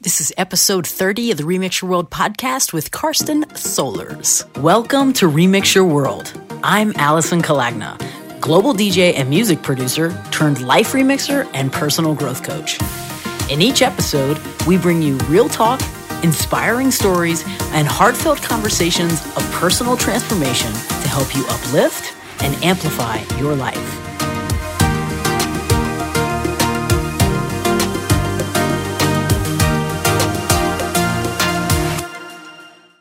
[0.00, 4.46] This is episode 30 of the Remix Your World podcast with Karsten Solers.
[4.62, 6.40] Welcome to Remix Your World.
[6.62, 7.98] I'm Allison Kalagna,
[8.40, 12.78] global DJ and music producer turned life remixer and personal growth coach.
[13.50, 14.38] In each episode,
[14.68, 15.80] we bring you real talk,
[16.22, 17.42] inspiring stories,
[17.72, 24.07] and heartfelt conversations of personal transformation to help you uplift and amplify your life.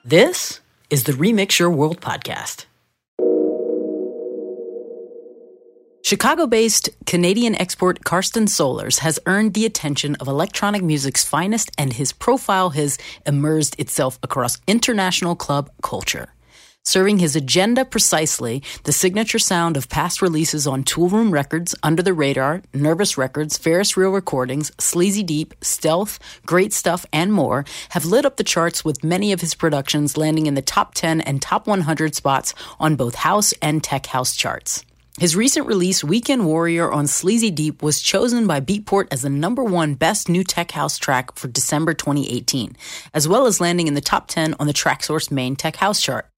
[0.08, 2.64] This is the Remix Your World podcast.
[6.02, 11.92] Chicago based Canadian export Karsten Solers has earned the attention of electronic music's finest, and
[11.92, 16.30] his profile has immersed itself across international club culture.
[16.88, 22.14] Serving his agenda precisely, the signature sound of past releases on Toolroom Records, Under the
[22.14, 28.24] Radar, Nervous Records, Ferris Wheel Recordings, Sleazy Deep, Stealth, Great Stuff, and more have lit
[28.24, 31.68] up the charts with many of his productions landing in the top 10 and top
[31.68, 34.86] 100 spots on both house and tech house charts.
[35.20, 39.66] His recent release, Weekend Warrior on Sleazy Deep, was chosen by Beatport as the number
[39.66, 42.78] one best new tech house track for December 2018,
[43.14, 46.30] as well as landing in the top 10 on the Traxsource main tech house chart.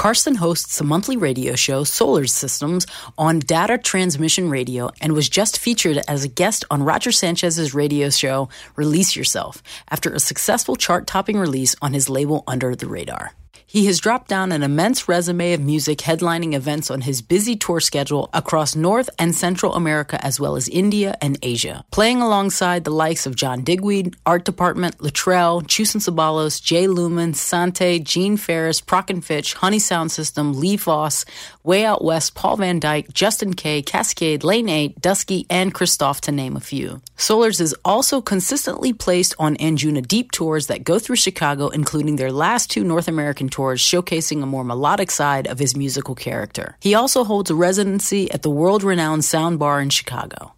[0.00, 2.86] Karsten hosts a monthly radio show, Solar Systems,
[3.18, 8.08] on Data Transmission Radio and was just featured as a guest on Roger Sanchez's radio
[8.08, 13.34] show, Release Yourself, after a successful chart topping release on his label Under the Radar.
[13.72, 17.78] He has dropped down an immense resume of music headlining events on his busy tour
[17.78, 22.90] schedule across North and Central America as well as India and Asia, playing alongside the
[22.90, 28.80] likes of John Digweed, Art Department, Latrell, Chus and Ceballos, Jay Lumen, Sante, Gene Farris,
[28.80, 31.24] Prok and Fitch, Honey Sound System, Lee Foss,
[31.62, 36.32] Way Out West, Paul van Dyk, Justin K, Cascade, Lane 8, Dusky, and Christoph, to
[36.32, 37.02] name a few.
[37.16, 42.32] Solers is also consistently placed on Anjuna Deep tours that go through Chicago, including their
[42.32, 46.78] last two North American tours tours showcasing a more melodic side of his musical character.
[46.80, 50.54] He also holds a residency at the world renowned Sound Bar in Chicago.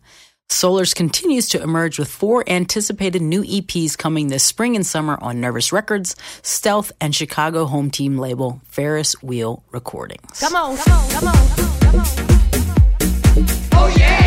[0.48, 5.40] Solers continues to emerge with four anticipated new EPs coming this spring and summer on
[5.40, 10.38] Nervous Records, Stealth, and Chicago home team label Ferris Wheel Recordings.
[10.38, 12.06] Come on, Come on, come on, come on, come on.
[13.72, 14.21] Oh yeah!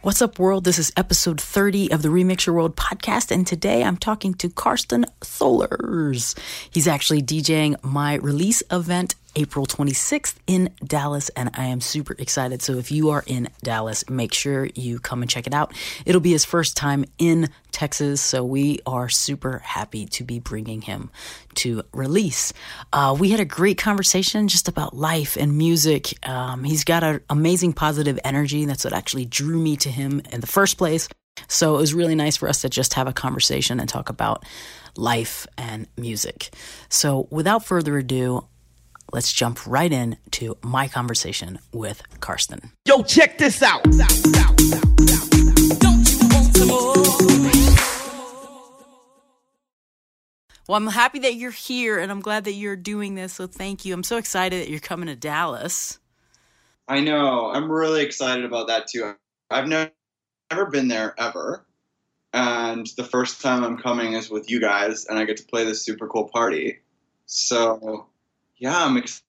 [0.00, 0.62] What's up, world?
[0.62, 4.48] This is episode 30 of the Remix Your World podcast, and today I'm talking to
[4.48, 6.38] Karsten Solers.
[6.70, 12.62] He's actually DJing my release event April 26th in Dallas, and I am super excited.
[12.62, 15.72] So if you are in Dallas, make sure you come and check it out.
[16.06, 20.80] It'll be his first time in Texas, so we are super happy to be bringing
[20.80, 21.10] him
[21.56, 22.52] to release.
[22.92, 26.14] Uh, we had a great conversation just about life and music.
[26.28, 28.64] Um, he's got an amazing positive energy.
[28.64, 31.08] That's what actually drew me to him in the first place.
[31.46, 34.44] So it was really nice for us to just have a conversation and talk about
[34.96, 36.50] life and music.
[36.88, 38.44] So without further ado,
[39.12, 42.72] let's jump right in to my conversation with Karsten.
[42.86, 43.86] Yo, check this out.
[50.66, 53.32] Well, I'm happy that you're here and I'm glad that you're doing this.
[53.32, 53.94] So thank you.
[53.94, 55.98] I'm so excited that you're coming to Dallas.
[56.86, 57.50] I know.
[57.50, 59.14] I'm really excited about that too.
[59.50, 59.90] I've never
[60.50, 61.64] never been there ever.
[62.32, 65.64] And the first time I'm coming is with you guys and I get to play
[65.64, 66.78] this super cool party.
[67.26, 68.06] So
[68.58, 69.22] yeah, I'm ex-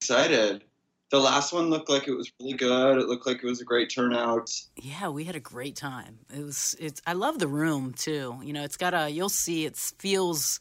[0.00, 0.64] excited.
[1.10, 2.98] The last one looked like it was really good.
[2.98, 4.50] It looked like it was a great turnout.
[4.76, 6.18] Yeah, we had a great time.
[6.34, 8.38] It was it's I love the room too.
[8.42, 10.60] You know, it's got a you'll see it feels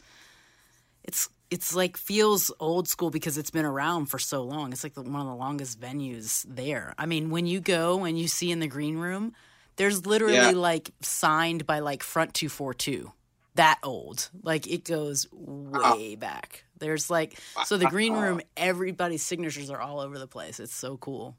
[1.03, 4.71] it's it's like feels old school because it's been around for so long.
[4.71, 6.93] It's like the, one of the longest venues there.
[6.97, 9.33] I mean, when you go and you see in the green room,
[9.75, 10.51] there's literally yeah.
[10.51, 13.11] like signed by like front 242
[13.57, 14.29] that old.
[14.41, 16.63] Like it goes way back.
[16.79, 18.41] There's like so the green room.
[18.55, 20.59] Everybody's signatures are all over the place.
[20.59, 21.35] It's so cool.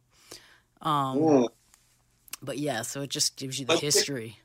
[0.82, 1.48] Um,
[2.42, 4.38] but yeah, so it just gives you the What's history.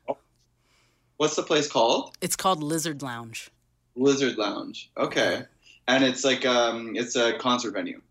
[1.17, 2.15] What's the place called?
[2.21, 3.51] It's called Lizard Lounge.
[3.95, 4.89] Lizard Lounge.
[4.97, 5.43] Okay,
[5.87, 8.01] and it's like um, it's a concert venue.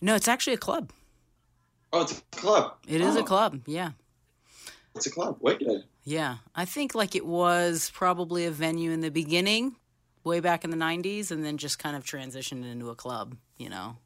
[0.00, 0.92] No, it's actually a club.
[1.92, 2.76] Oh, it's a club.
[2.86, 3.08] It oh.
[3.08, 3.62] is a club.
[3.66, 3.92] Yeah.
[4.98, 5.38] It's a club.
[5.40, 5.84] Wicked.
[6.04, 9.76] Yeah, I think like it was probably a venue in the beginning,
[10.24, 13.36] way back in the '90s, and then just kind of transitioned into a club.
[13.58, 13.96] You know.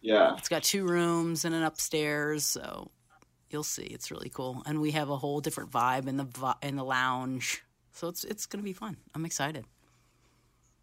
[0.00, 0.36] Yeah.
[0.36, 2.90] It's got two rooms and an upstairs, so
[3.48, 3.84] you'll see.
[3.84, 7.62] It's really cool, and we have a whole different vibe in the in the lounge.
[7.92, 8.98] So it's it's gonna be fun.
[9.14, 9.64] I'm excited.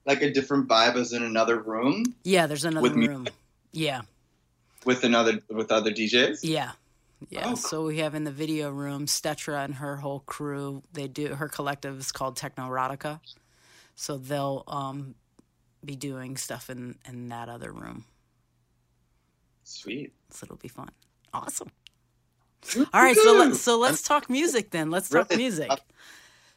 [0.06, 2.16] Like a different vibe as in another room.
[2.24, 3.28] Yeah, there's another room.
[3.72, 4.02] Yeah.
[4.86, 6.40] With another with other DJs.
[6.42, 6.72] Yeah,
[7.30, 7.52] Yeah.
[7.52, 10.84] Oh, So we have in the video room Stetra and her whole crew.
[10.94, 13.20] They do her collective is called Technoerotica.
[13.96, 15.16] So they'll um,
[15.86, 18.06] be doing stuff in in that other room.
[19.64, 20.14] Sweet.
[20.32, 20.90] So it'll be fun.
[21.34, 21.70] Awesome.
[22.94, 24.92] All right, so let's so let's talk music then.
[24.92, 25.72] Let's talk music.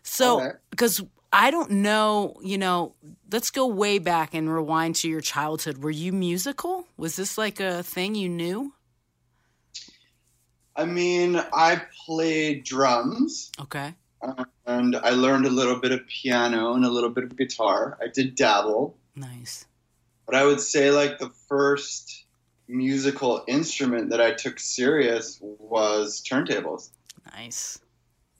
[0.02, 0.56] So Okay.
[0.70, 1.02] because
[1.32, 2.94] I don't know, you know,
[3.32, 5.78] let's go way back and rewind to your childhood.
[5.78, 6.86] Were you musical?
[6.96, 8.74] Was this like a thing you knew?
[10.76, 13.94] I mean, I played drums Okay.
[14.66, 17.96] and I learned a little bit of piano and a little bit of guitar.
[18.02, 19.66] I did dabble, Nice.
[20.26, 22.24] but I would say like the first
[22.66, 26.90] musical instrument that I took serious was turntables.
[27.32, 27.78] Nice.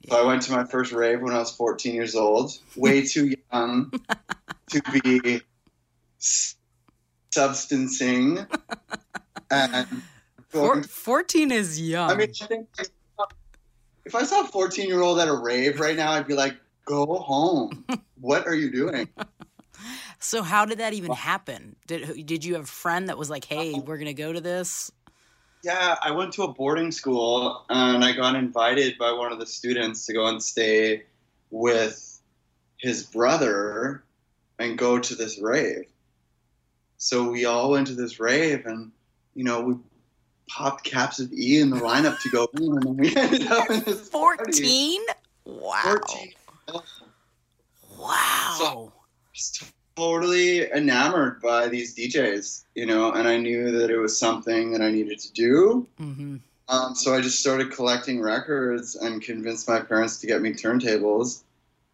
[0.09, 3.33] So I went to my first rave when I was 14 years old, way too
[3.51, 3.91] young
[4.69, 5.41] to be
[7.31, 8.47] substancing
[9.51, 9.87] and
[10.55, 12.09] Four, 14 is young.
[12.09, 12.67] I mean, I think
[14.05, 16.55] if I saw a 14 year old at a rave right now, I'd be like,
[16.85, 17.85] go home.
[18.21, 19.09] what are you doing?
[20.19, 21.75] so how did that even happen?
[21.87, 24.41] Did did you have a friend that was like, "Hey, we're going to go to
[24.41, 24.91] this?"
[25.63, 29.47] Yeah, I went to a boarding school and I got invited by one of the
[29.47, 31.03] students to go and stay
[31.49, 32.21] with
[32.77, 34.03] his brother
[34.59, 35.85] and go to this rave.
[36.97, 38.91] So we all went to this rave and,
[39.33, 39.75] you know, we
[40.49, 43.81] popped caps of E in the lineup to go in and we ended up in
[43.81, 44.51] this party.
[44.51, 45.01] 14?
[45.45, 45.81] Wow.
[45.83, 46.33] 14.
[47.97, 48.91] Wow.
[49.33, 49.63] just
[49.95, 54.81] totally enamored by these DJs, you know, and I knew that it was something that
[54.81, 55.87] I needed to do.
[55.97, 56.37] hmm
[56.67, 61.43] Um, so I just started collecting records and convinced my parents to get me turntables,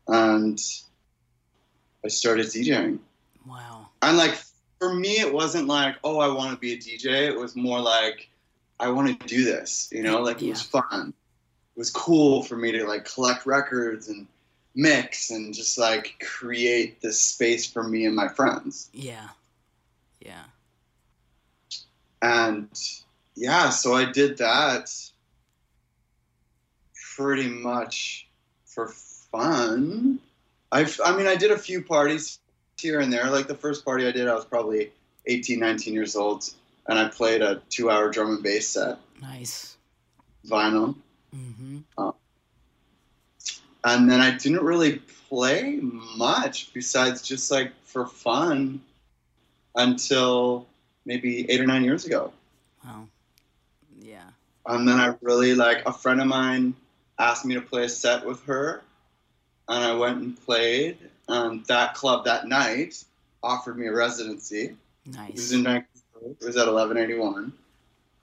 [0.08, 0.60] and
[2.04, 3.00] I started DJing.
[3.48, 3.90] Wow.
[4.02, 4.38] And like
[4.80, 7.28] for me, it wasn't like, oh, I want to be a DJ.
[7.28, 8.30] It was more like,
[8.82, 9.90] I want to do this.
[9.92, 11.14] You know, like it was fun.
[11.76, 14.28] It was cool for me to like collect records and
[14.74, 18.90] mix and just like create this space for me and my friends.
[18.92, 19.30] Yeah.
[20.20, 20.44] Yeah.
[22.22, 22.70] And
[23.36, 24.92] yeah, so I did that
[27.16, 28.28] pretty much
[28.66, 30.20] for fun.
[30.72, 32.40] I, I mean, I did a few parties
[32.80, 33.30] here and there.
[33.30, 34.92] Like the first party I did, I was probably
[35.28, 36.50] 18, 19 years old,
[36.92, 39.78] and I played a two hour drum and bass set, Nice.
[40.46, 40.94] vinyl.
[41.34, 41.80] hmm
[43.86, 45.00] And then I didn't really
[45.30, 48.82] play much besides just like for fun
[49.76, 50.68] until
[51.06, 52.34] maybe eight or nine years ago.
[52.84, 53.08] Wow.
[53.98, 54.28] Yeah.
[54.66, 56.76] And then I really like a friend of mine
[57.18, 58.84] asked me to play a set with her,
[59.70, 60.98] and I went and played.
[61.30, 63.02] And that club that night
[63.42, 64.76] offered me a residency.
[65.06, 65.52] It was Nice.
[65.54, 65.86] in.
[66.22, 67.54] It was at 1181.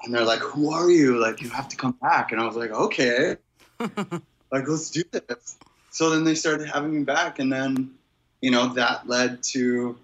[0.03, 1.19] And they're like, "Who are you?
[1.19, 3.37] Like, you have to come back." And I was like, "Okay,
[3.81, 5.59] like let's do this."
[5.91, 7.95] So then they started having me back, and then,
[8.41, 9.99] you know, that led to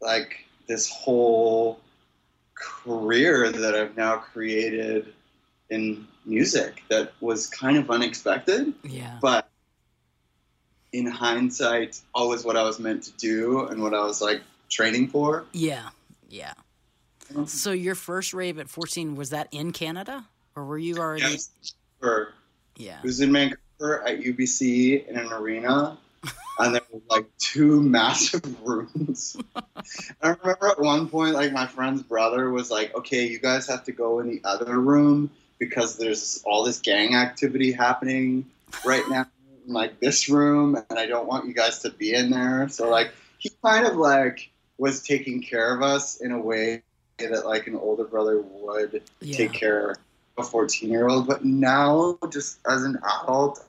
[0.00, 1.80] like this whole
[2.54, 5.12] career that I've now created
[5.70, 9.18] in music that was kind of unexpected, yeah.
[9.20, 9.48] but
[10.92, 15.08] in hindsight, always what I was meant to do and what I was like training
[15.08, 15.44] for.
[15.52, 15.88] Yeah.
[16.28, 16.52] Yeah.
[17.32, 17.44] Mm-hmm.
[17.46, 21.50] So your first rave at 14 was that in Canada or were you already Yes,
[22.00, 22.34] for
[22.76, 22.98] Yeah.
[22.98, 25.98] It was in Vancouver at UBC in an arena,
[26.58, 29.36] and there were like two massive rooms.
[30.22, 33.84] I remember at one point, like my friend's brother was like, "Okay, you guys have
[33.84, 38.46] to go in the other room because there's all this gang activity happening
[38.84, 39.26] right now
[39.66, 42.88] in like this room, and I don't want you guys to be in there." So
[42.88, 46.82] like he kind of like was taking care of us in a way
[47.18, 49.36] that like an older brother would Yeah.
[49.36, 49.96] take care of
[50.38, 53.64] a 14 year old but now just as an adult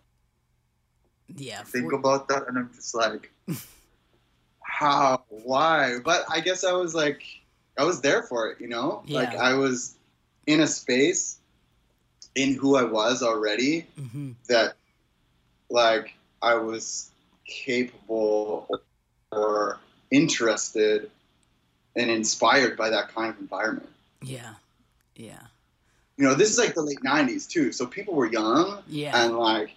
[1.35, 1.59] Yeah.
[1.61, 3.31] I think about that and i'm just like
[4.61, 7.21] how why but i guess i was like
[7.77, 9.95] i was there for it you know like i was
[10.47, 11.37] in a space
[12.35, 14.35] in who i was already Mhm.
[14.47, 14.75] that
[15.69, 17.11] like i was
[17.45, 18.67] capable
[19.31, 19.79] or
[20.11, 21.11] interested
[21.95, 23.89] and inspired by that kind of environment
[24.21, 24.53] Yeah.
[25.15, 25.39] Yeah.
[26.17, 29.23] you know this is like the late 90s too so people were young Yeah.
[29.25, 29.71] and like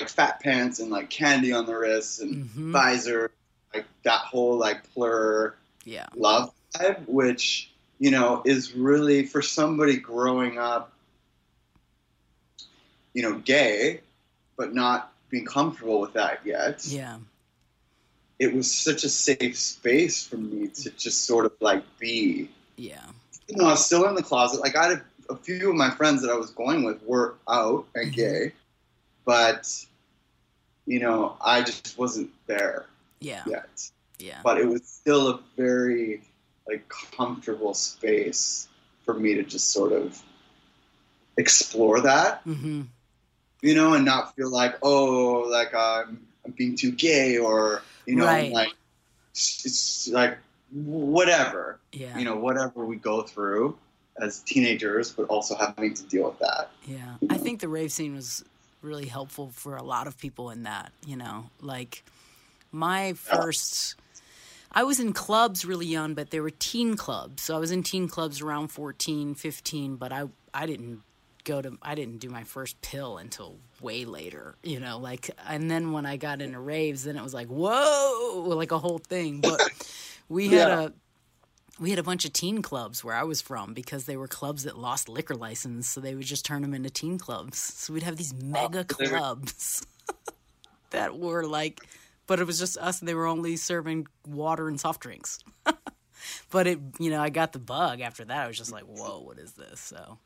[0.00, 2.72] like fat pants and like candy on the wrists and Mhm.
[2.72, 3.30] visor,
[3.74, 6.06] like that whole like plur Yeah.
[6.16, 10.90] love vibe, which you know is really for somebody growing up,
[13.12, 14.00] you know, gay,
[14.56, 16.86] but not being comfortable with that yet.
[16.86, 17.18] Yeah.
[18.40, 22.48] It was such a safe space for me to just sort of like be.
[22.76, 23.04] Yeah.
[23.48, 24.60] You know, I was still in the closet.
[24.60, 27.34] Like I had a, a few of my friends that I was going with were
[27.48, 28.16] out and Mhm.
[28.16, 28.52] gay,
[29.24, 29.68] but
[30.86, 32.86] you know, I just wasn't there
[33.20, 33.42] Yeah.
[33.46, 33.90] yet.
[34.18, 34.40] Yeah.
[34.42, 36.22] But it was still a very
[36.66, 38.68] like comfortable space
[39.04, 40.18] for me to just sort of
[41.36, 42.82] explore that, Mm-hmm.
[43.62, 48.16] you know, and not feel like, oh, like I'm I'm being too gay or you
[48.16, 48.52] know, Right.
[48.52, 48.74] like
[49.32, 50.38] it's, like
[50.72, 52.16] whatever Yeah.
[52.18, 53.76] you know, whatever we go through
[54.20, 56.70] as teenagers, but also having to deal with that.
[56.86, 58.44] Yeah, I think the rave scene was
[58.82, 62.02] really helpful for a lot of people in that, you know, like
[62.72, 63.94] my first
[64.72, 67.42] I was in clubs really young, but they were teen clubs.
[67.42, 71.02] So I was in teen clubs around 14, 15, but I I didn't
[71.44, 75.70] go to I didn't do my first pill until way later, you know, like and
[75.70, 79.40] then when I got into raves, then it was like, "Whoa!" like a whole thing.
[79.40, 79.70] But
[80.28, 80.80] we had Yeah.
[80.80, 80.92] a
[81.78, 84.64] we had a bunch of teen clubs where I was from because they were clubs
[84.64, 87.58] that lost liquor license, so they would just turn them into teen clubs.
[87.58, 89.86] So we'd have these mega clubs
[90.90, 91.80] that were like,
[92.26, 95.38] but it was just us, and they were only serving water and soft drinks.
[96.50, 98.44] but it, you know, I got the bug after that.
[98.44, 99.80] I was just like, whoa, what is this?
[99.80, 100.18] So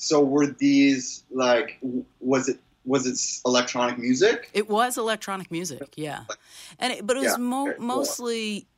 [0.00, 1.80] So were these like
[2.20, 4.48] was it was it electronic music?
[4.54, 6.20] it was electronic music, yeah,
[6.78, 8.68] and it, but it was Yeah, mo- mostly.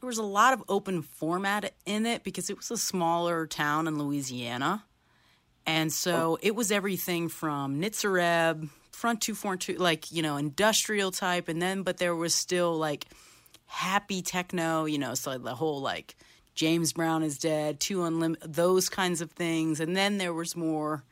[0.00, 3.86] There was a lot of open format in it because it was a smaller town
[3.86, 4.84] in Louisiana.
[5.64, 6.38] And so oh.
[6.42, 11.48] it was everything from Nitzer Ebb, front two four two, like you know, industrial type,
[11.48, 13.06] and then but there was still like
[13.66, 16.14] happy techno, you know, so the whole like
[16.54, 21.04] James Brown is dead, two unlimited, those kinds of things, and then there was more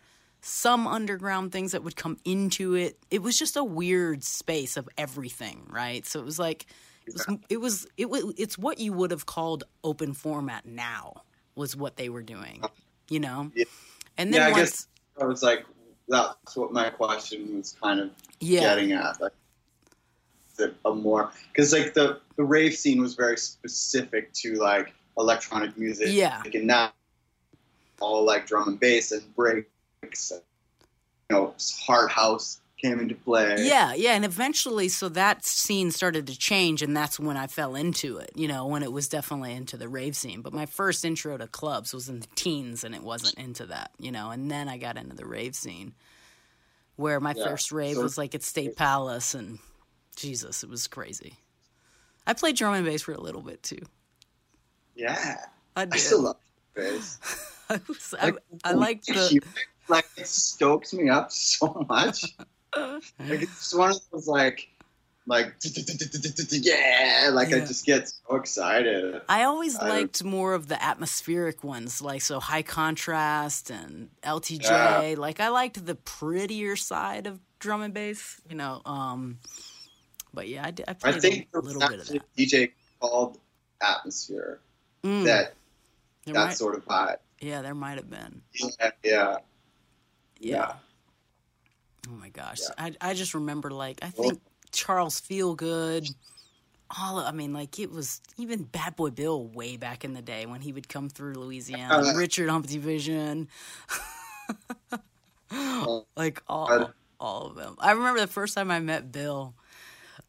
[0.43, 2.99] some underground things that would come into it.
[3.11, 6.05] It was just a weird space of everything, right?
[6.07, 6.67] So it was like
[7.07, 11.23] it was it was it was it's what you would have called open format now
[11.55, 12.63] was what they were doing,
[13.09, 13.51] you know.
[13.55, 13.65] Yeah.
[14.17, 14.87] And then Yeah, I once guess
[15.21, 15.65] I was like
[16.09, 19.21] that's what my question was kind of yeah, getting at.
[19.21, 19.33] Like
[20.85, 26.09] a more because like the the rave scene was very specific to like electronic music.
[26.11, 26.43] Yeah.
[26.53, 26.93] and now
[28.01, 30.31] all like drum and bass and breaks.
[30.31, 30.41] And,
[31.31, 31.55] you know,
[31.87, 33.57] hard house came into play.
[33.59, 37.75] Yeah, yeah, and eventually, so that scene started to change, and that's when I fell
[37.75, 38.31] into it.
[38.35, 40.41] You know, when it was definitely into the rave scene.
[40.41, 43.91] But my first intro to clubs was in the teens, and it wasn't into that.
[43.99, 45.93] You know, and then I got into the rave scene,
[46.97, 49.59] where my Yeah, first rave so- was like at State Palace, and
[50.17, 51.35] Jesus, it was crazy.
[52.27, 53.83] I played drum and bass for a little bit too.
[55.01, 55.37] Yeah.
[55.77, 56.37] I I still love
[56.75, 57.19] bass.
[57.71, 58.33] I, was, I,
[58.65, 59.41] I like the.
[59.89, 62.25] like it stokes me up so much.
[62.77, 64.69] Like it's one of those like
[65.27, 65.55] like
[66.53, 69.21] yeah, like I just get so excited.
[69.29, 75.17] I always I- liked more of the atmospheric ones, like so high contrast and LTJ.
[75.17, 78.83] Like I liked the prettier side of drum and bass, you know.
[78.85, 79.39] Um,
[80.33, 82.23] but yeah, I, I I think a little bit of that.
[82.37, 83.39] DJ called
[83.83, 84.61] Atmosphere
[85.03, 85.55] Mm, that
[86.25, 87.17] there that might, sort of vibe.
[87.41, 88.43] yeah, there might have been.
[88.53, 89.37] Yeah, yeah.
[90.39, 90.73] Yeah.
[92.09, 92.93] Oh my gosh, Yeah.
[93.01, 94.43] I I just remember like I Well- think
[94.73, 96.13] Charles Feelgood.
[96.99, 100.45] All I mean, like it was even Bad Boy Bill way back in the day
[100.47, 101.99] when he would come through Louisiana.
[101.99, 103.49] Uh, Richard Humpty Vission,
[106.17, 106.89] like all Uh,
[107.21, 107.77] all of them.
[107.79, 109.55] I remember the first time I met Bill,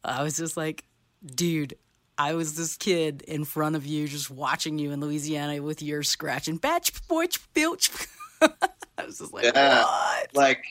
[0.04, 0.84] I was just like,
[1.24, 1.74] dude.
[2.22, 6.04] I was this kid in front of you, just watching you in Louisiana with your
[6.04, 8.06] scratching batch, boich, bilch.
[8.40, 9.82] I was just like, Yeah.
[9.82, 10.28] what?
[10.32, 10.64] Like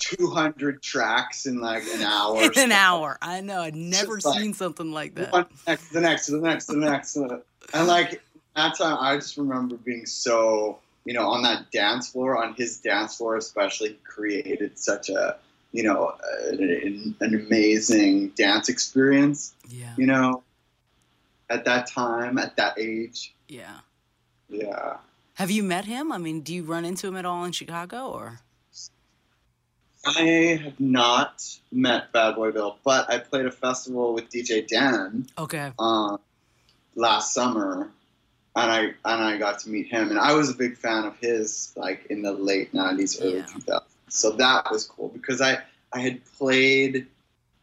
[0.00, 2.42] 200 tracks in like an hour.
[2.56, 3.16] in an hour.
[3.22, 3.62] I know.
[3.62, 5.32] I'd never just like, seen something like that.
[5.32, 7.16] One next the next the next the next.
[7.16, 8.22] And like
[8.54, 12.78] that time, I just remember being so you know on that dance floor, on his
[12.78, 15.36] dance floor especially, he created such a
[15.72, 16.14] you know
[16.50, 19.54] an, an amazing dance experience.
[19.68, 19.94] Yeah.
[19.96, 20.42] You know,
[21.50, 23.80] at that time, at that age, Yeah.
[24.48, 24.96] yeah.
[25.34, 26.12] Have you met him?
[26.12, 28.40] I mean, do you run into him at all in Chicago or?
[30.06, 35.26] I have not met Bad Boy Bill, but I played a festival with DJ Dan
[35.38, 35.72] Okay.
[35.78, 36.18] uh,
[36.94, 37.90] last summer,
[38.54, 41.16] and I and I got to meet him, and I was a big fan of
[41.20, 43.46] his, like in the late '90s, early Yeah.
[43.46, 43.82] 2000s.
[44.08, 47.06] So that was cool because I I had played.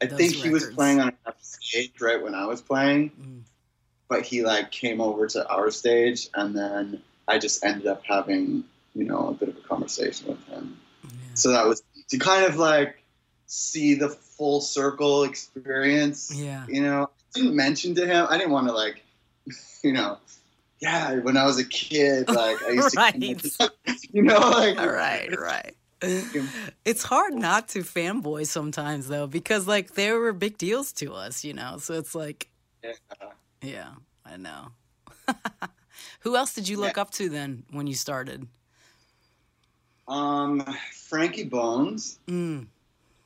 [0.01, 3.41] I Those think he was playing on another stage right when I was playing, Mm.
[4.11, 8.65] But he like came over to our stage, and then I just ended up having
[8.93, 10.77] you know a bit of a conversation with him.
[11.05, 11.09] Yeah.
[11.33, 13.01] So that was to kind of like
[13.45, 16.29] see the full circle experience.
[16.35, 16.65] Yeah.
[16.67, 18.27] You know, I didn't mention to him.
[18.29, 19.01] I didn't want to like,
[19.81, 20.17] you know,
[20.81, 22.93] yeah, when I was a kid, like I used
[23.61, 23.71] to,
[24.11, 25.73] you know, like All right, right.
[26.83, 31.45] It's hard not to fanboy sometimes though, because like they were big deals to us,
[31.45, 31.77] you know.
[31.77, 32.49] So it's like,
[32.83, 32.91] Yeah.
[33.61, 33.89] Yeah,
[34.25, 34.67] I know.
[36.21, 38.47] Who else did you look up to then when you started?
[40.07, 40.61] Um,
[40.93, 42.67] Frankie Bones Mm,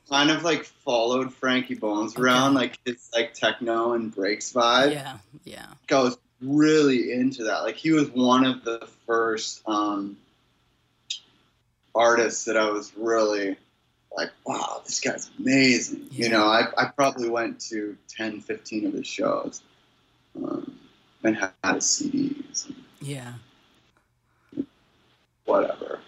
[0.08, 4.92] kind of like followed Frankie Bones around, like his like techno and breaks vibe.
[4.92, 5.66] yeah, yeah.
[5.90, 7.62] I was really into that.
[7.62, 10.16] Like he was one of the first um,
[11.94, 13.56] artists that I was really
[14.16, 16.06] like, wow, this guy's amazing.
[16.10, 16.26] Yeah.
[16.26, 19.62] You know, I, I probably went to 10, 15 of his shows
[20.44, 20.78] um,
[21.24, 23.34] and had CDs and Yeah.
[25.44, 26.00] whatever.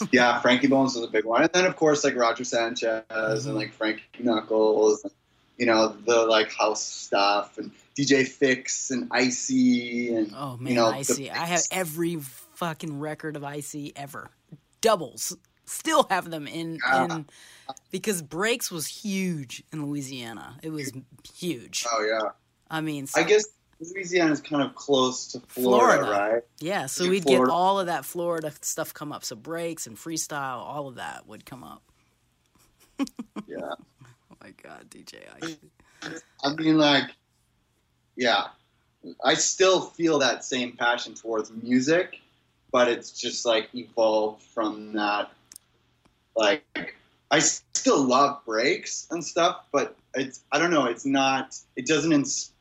[0.12, 1.42] yeah, Frankie Bones was a big one.
[1.42, 3.46] And then, of course, like Roger Sanchez Mhm.
[3.46, 5.12] and like Frankie Knuckles, and,
[5.58, 10.74] you know, the like house stuff and DJ Fix and Icey and Oh man, you
[10.78, 11.30] know, Icey.
[11.30, 14.30] I have every fucking record of Icey ever.
[14.80, 15.36] Doubles.
[15.66, 17.04] Still have them in Yeah.
[17.04, 17.26] in
[17.90, 20.58] because Breaks was huge in Louisiana.
[20.62, 20.90] It was
[21.34, 21.86] huge.
[21.90, 22.30] Oh yeah.
[22.70, 23.44] I mean, so- I guess
[23.90, 26.32] Louisiana is kind of close to Florida, Florida.
[26.32, 26.42] right?
[26.60, 29.24] yeah, so we'd get all of that Florida stuff come up.
[29.24, 31.82] So breaks and freestyle, all of that would come up.
[33.48, 33.58] Yeah.
[33.60, 36.20] Oh my god, DJ Icey.
[36.42, 37.10] I mean, like,
[38.16, 38.48] yeah.
[39.24, 42.20] I still feel that same passion towards music,
[42.70, 45.30] but it's just like evolved from that.
[46.36, 46.94] Like,
[47.30, 50.86] I still love breaks and stuff, but it's I don't know.
[50.86, 51.56] It's not.
[51.76, 52.51] It doesn't ins-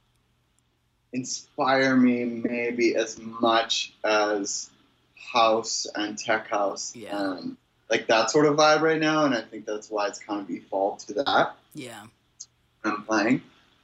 [1.13, 4.69] inspire me maybe as much as
[5.15, 7.33] house and tech house Yeah.
[7.33, 7.57] and
[7.89, 9.25] like that sort of vibe right now.
[9.25, 11.55] And I think that's why it's kind of evolved to that.
[11.73, 12.03] Yeah.
[12.83, 13.41] I'm playing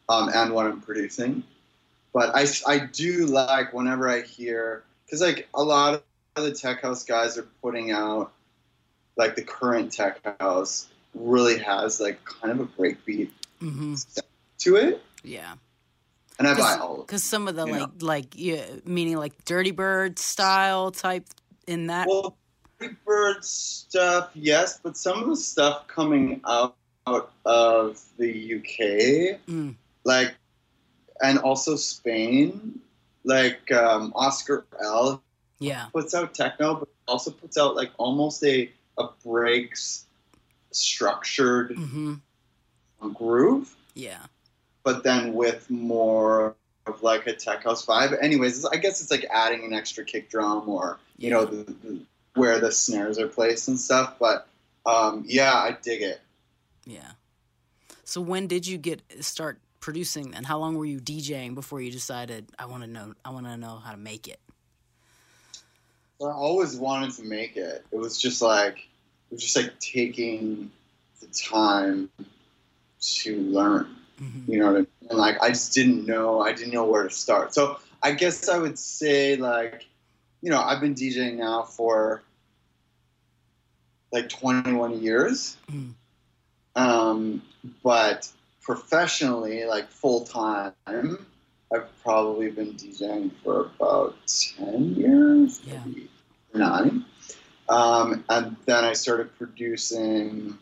[0.09, 1.43] um, and what I'm producing.
[2.13, 6.03] But I, I do like whenever I hear, because like a lot
[6.35, 8.31] of the tech house guys are putting out,
[9.17, 13.29] like the current tech house really has like kind of a breakbeat
[13.59, 13.95] hmm
[14.59, 15.01] to it.
[15.23, 15.55] Yeah.
[16.39, 17.07] And I buy all of.
[17.07, 17.79] Because some of the You know.
[17.79, 21.25] like like yeah, meaning like Dirtybird style type
[21.67, 22.07] in that.
[22.07, 22.37] Well,
[22.77, 26.75] Free Bird stuff, yes, but some of the stuff coming out,
[27.07, 29.73] out of the UK, Mm.
[30.03, 30.35] like,
[31.23, 32.79] and also Spain,
[33.23, 35.23] like um, Oscar L
[35.59, 35.85] yeah.
[35.91, 40.05] puts out techno, but also puts out like almost a a breaks
[40.71, 42.15] structured hmm
[43.13, 44.25] groove, Yeah.
[44.87, 48.17] But then with more of like a tech house vibe.
[48.23, 51.99] Anyways, I guess it's like adding an extra kick drum or you know the, the,
[52.35, 54.13] where the snares are placed and stuff.
[54.17, 54.47] But
[54.85, 56.21] um, yeah, I dig it.
[56.85, 57.11] Yeah.
[58.05, 60.45] So when did you get start producing then?
[60.45, 63.57] How long were you DJing before you decided I want to know I want to
[63.57, 64.39] know how to make it?
[66.21, 67.85] I always wanted to make it.
[67.91, 70.71] It was just like it was just like taking
[71.19, 72.09] the time
[73.01, 73.97] to learn.
[74.17, 74.87] Hmm You know what I mean?
[75.09, 77.53] And like I just didn't know I didn't know where to start.
[77.53, 79.85] So I guess I would say like,
[80.41, 82.23] you know, I've been DJing now for
[84.11, 85.57] like 21 years.
[85.71, 85.93] Mm.
[86.75, 87.41] Um,
[87.83, 88.29] but
[88.61, 94.15] professionally, like full time, I've probably been DJing for about
[94.57, 95.81] 10 years, Yeah.
[95.85, 96.09] maybe
[96.53, 97.05] nine.
[97.69, 100.57] Um, and then I started producing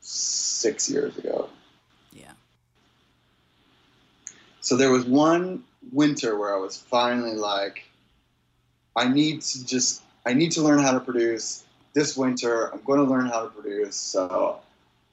[0.00, 1.48] six years ago.
[2.12, 2.32] Yeah.
[4.66, 7.84] So there was one winter where I was finally like,
[8.96, 11.62] I need to just, I need to learn how to produce.
[11.94, 13.94] This winter, I'm going to learn how to produce.
[13.94, 14.58] So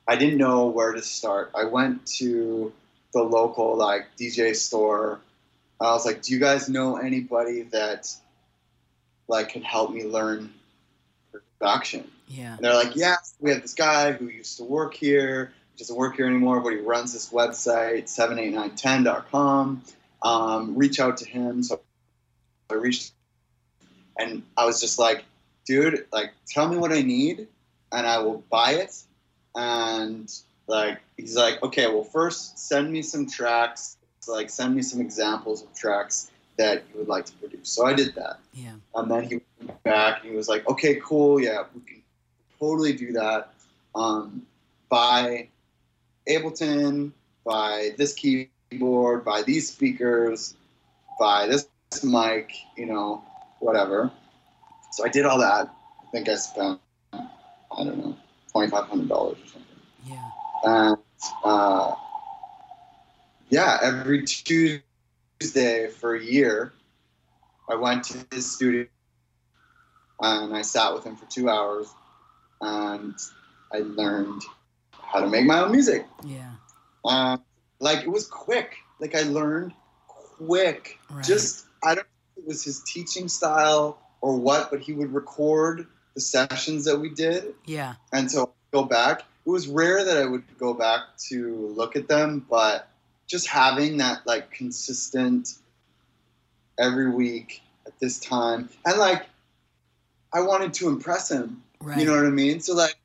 [0.07, 1.51] I didn't know where to start.
[1.53, 2.73] I went to
[3.13, 5.19] the local like DJ store.
[5.79, 8.11] I was like, "Do you guys know anybody that
[9.27, 10.51] like can help me learn
[11.31, 12.55] production?" Yeah.
[12.55, 15.53] And they're like, yeah, we have this guy who used to work here.
[15.77, 19.83] Doesn't work here anymore, but he runs this website, 78910.com.
[20.21, 21.63] Um, reach out to him.
[21.63, 21.81] So
[22.69, 23.13] I reached,
[24.17, 25.25] and I was just like,
[25.65, 27.47] dude, like, tell me what I need,
[27.91, 28.95] and I will buy it.
[29.55, 30.31] And
[30.67, 35.63] like, he's like, okay, well, first send me some tracks, like, send me some examples
[35.63, 37.69] of tracks that you would like to produce.
[37.69, 38.39] So I did that.
[38.53, 38.73] Yeah.
[38.95, 42.01] And then he went back and he was like, okay, cool, yeah, we can
[42.59, 43.53] totally do that.
[43.95, 44.45] Um,
[44.89, 45.49] buy
[46.27, 47.11] Ableton,
[47.45, 50.55] buy this keyboard, buy these speakers,
[51.19, 51.67] buy this
[52.03, 53.23] mic, you know,
[53.59, 54.11] whatever.
[54.91, 55.67] So I did all that.
[55.67, 56.79] I think I spent,
[57.13, 58.15] I don't know,
[58.55, 59.63] $2,500 or something.
[60.05, 60.29] Yeah.
[60.63, 60.97] And
[61.43, 61.95] uh,
[63.49, 66.73] yeah, every Tuesday for a year,
[67.69, 68.87] I went to his studio
[70.21, 71.93] and I sat with him for two hours
[72.61, 73.15] and
[73.71, 74.41] I learned
[75.13, 76.05] how to make my own music.
[76.25, 76.51] Yeah.
[77.05, 77.41] Um,
[77.79, 78.75] like it was quick.
[78.99, 79.73] Like I learned
[80.07, 80.97] quick.
[81.09, 81.23] Right.
[81.23, 85.13] Just I don't know if it was his teaching style or what, but he would
[85.13, 87.95] record the sessions that we did, Yeah.
[88.11, 89.23] and so I'd go back.
[89.45, 92.87] It was rare that I would go back to look at them, but
[93.27, 95.55] just having that like consistent
[96.79, 99.25] every week at this time, and like
[100.33, 101.63] I wanted to impress him.
[101.81, 101.97] Right.
[101.97, 102.59] You know what I mean?
[102.61, 102.95] So like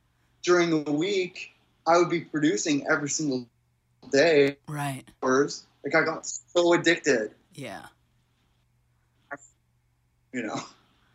[0.42, 1.53] during the week,
[1.88, 3.46] I would be producing every single
[4.12, 5.05] day right.
[5.22, 5.64] hours.
[5.85, 7.87] Like I got so addicted, Yeah.
[10.33, 10.61] you know.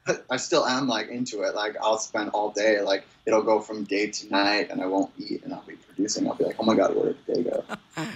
[0.29, 1.55] I still am like into it.
[1.55, 2.81] Like I'll spend all day.
[2.81, 6.27] Like it'll go from day to night, and I won't eat, and I'll be producing.
[6.27, 7.63] I'll be like, oh my god, where did the day go?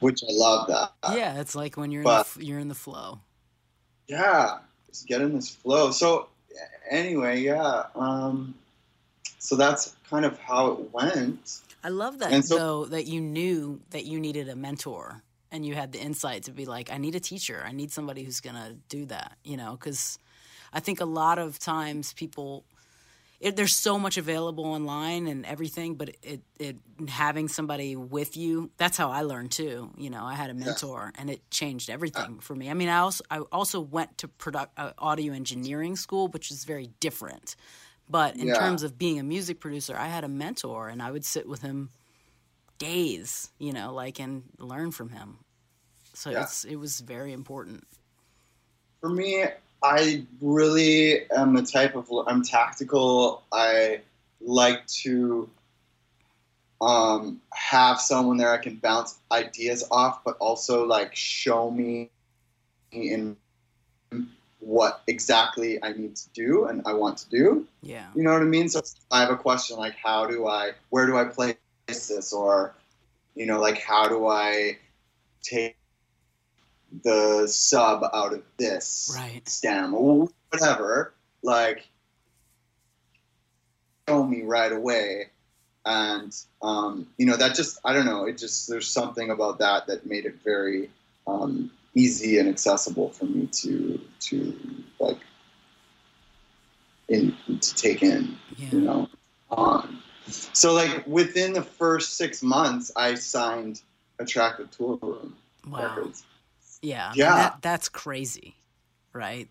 [0.00, 0.92] Which I love that.
[1.16, 1.40] yeah.
[1.40, 3.20] It's like when you're in the, you're in the flow.
[4.08, 5.90] Yeah, just get in this flow.
[5.92, 6.28] So
[6.90, 7.84] anyway, yeah.
[7.94, 8.54] Um,
[9.46, 11.60] so that's kind of how it went.
[11.84, 15.64] I love that And so- though that you knew that you needed a mentor and
[15.64, 17.62] you had the insight to be like, I need a teacher.
[17.64, 19.38] I need somebody who's gonna do that.
[19.44, 20.18] You know, because
[20.72, 22.64] I think a lot of times people.
[23.38, 28.70] It, there's so much available online and everything, but it, it having somebody with you
[28.78, 29.90] that's how I learned too.
[29.98, 32.70] You know, I had a mentor and it changed everything for me.
[32.70, 36.64] I mean, I also I also went to product uh, audio engineering school, which is
[36.64, 37.56] very different.
[38.08, 38.54] But in Yeah.
[38.54, 41.62] terms of being a music producer, I had a mentor and I would sit with
[41.62, 41.90] him
[42.78, 45.38] days, you know, like and learn from him.
[46.14, 46.42] So Yeah.
[46.42, 47.84] it's it was very important.
[49.00, 49.44] For me,
[49.82, 53.42] I really am the type of I'm tactical.
[53.52, 54.00] I
[54.40, 55.50] like to
[56.80, 62.10] um, have someone there I can bounce ideas off, but also like show me
[62.92, 63.36] in
[64.66, 67.68] what exactly I need to do and I want to do.
[67.82, 68.08] Yeah.
[68.16, 68.68] You know what I mean?
[68.68, 72.32] So I have a question like, how do I, where do I place this?
[72.32, 72.74] Or,
[73.36, 74.78] you know, like, how do I
[75.40, 75.76] take
[77.04, 79.48] the sub out of this Right.
[79.48, 81.14] stem or whatever?
[81.44, 81.86] Like,
[84.08, 85.30] show me right away.
[85.84, 89.86] And, um, you know, that just, I don't know, it just, there's something about that
[89.86, 90.90] that made it very
[91.28, 94.56] um, easy and accessible for me to, to
[95.00, 95.18] like,
[97.08, 99.08] in, to take in you know.
[99.50, 103.82] Um, so like within the first six months, I signed
[104.18, 105.32] a track with Toolroom
[105.66, 105.96] Wow.
[105.96, 106.24] Records.
[106.82, 107.12] Yeah.
[107.14, 107.34] Yeah.
[107.34, 108.54] that, that's crazy.
[109.12, 109.48] Right.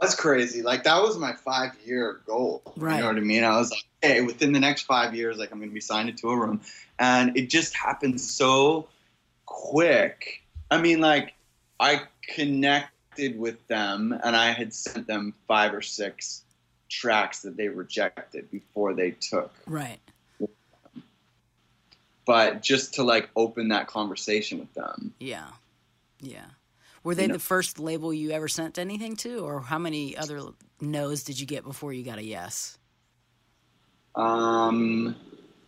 [0.00, 0.62] That's crazy.
[0.62, 2.62] Like that was my five year goal.
[2.76, 2.96] Right.
[2.96, 3.44] You know what I mean?
[3.44, 6.26] I was like, hey, within the next five years, like I'm gonna be signed to
[6.26, 6.60] Toolroom,
[6.98, 8.88] and it just happened so
[9.46, 10.42] quick.
[10.70, 11.32] I mean, like
[11.78, 16.42] I connected with them, and I had sent them five or six
[16.88, 19.52] tracks that they rejected before they took.
[19.66, 19.98] Right.
[22.26, 25.14] but just to like open that conversation with them.
[25.20, 25.46] Yeah.
[26.20, 26.46] Yeah.
[27.04, 30.40] Were they know- the first label you ever sent anything to, or how many other
[30.80, 32.78] no's did you get before you got a yes?
[34.16, 35.14] Um,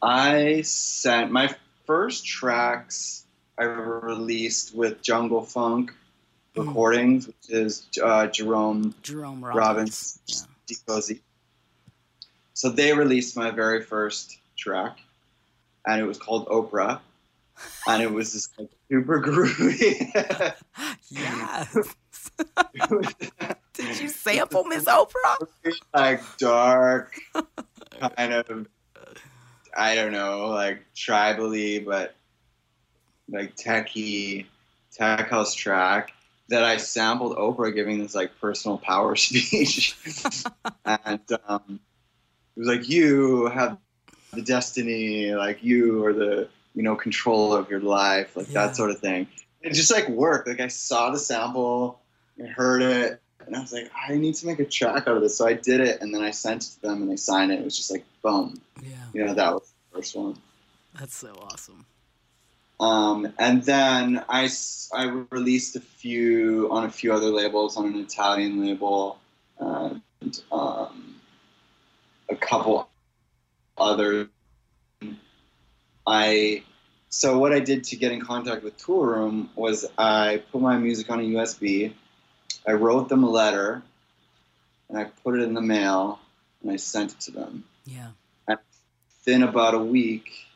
[0.03, 1.55] I sent my
[1.87, 3.25] first tracks
[3.57, 5.93] I released with Jungle Funk
[6.59, 6.67] Mm.
[6.67, 10.49] Recordings, which is uh, Jerome Jerome Robbins, Robbins.
[10.89, 11.17] Yeah.
[12.55, 14.99] So they released my very first track,
[15.87, 17.01] and it was called Oprah,
[17.87, 20.55] and it was just like super groovy.
[21.11, 21.77] Yes.
[23.75, 25.37] Did you sample Miss Oprah?
[25.95, 27.15] like dark,
[28.17, 28.67] kind of,
[29.77, 32.17] I don't know, like tribally, but
[33.29, 34.47] like techie,
[34.93, 36.13] tech house track
[36.49, 39.97] that I sampled Oprah giving this like personal power speech,
[40.85, 41.81] and um,
[42.57, 43.79] it was like you have
[44.33, 48.67] the destiny, like you are the you know control of your life, like Yeah.
[48.67, 49.27] that sort of thing.
[49.63, 50.49] It just like worked.
[50.49, 52.01] Like I saw the sample,
[52.43, 55.21] I heard it, and I was like, I need to make a track out of
[55.23, 55.37] this.
[55.37, 57.59] So I did it, and then I sent it to them, and they signed it.
[57.59, 58.91] It was just like boom, Yeah.
[59.13, 60.37] you know, that was the first one.
[60.99, 61.87] That's so awesome.
[62.81, 64.49] Um, and then I,
[64.93, 69.19] I released a few on a few other labels on an Italian label
[69.59, 70.03] and
[70.53, 71.17] um,
[72.29, 72.89] a couple
[73.77, 74.29] other.
[76.07, 76.63] I
[77.11, 81.11] so what I did to get in contact with Toolroom was I put my music
[81.11, 81.93] on a USB.
[82.67, 83.83] I wrote them a letter,
[84.89, 86.21] and I put it in the mail,
[86.63, 87.65] and I sent it to them.
[87.87, 88.09] Yeah.
[88.47, 88.59] And
[89.25, 90.48] Within about a week,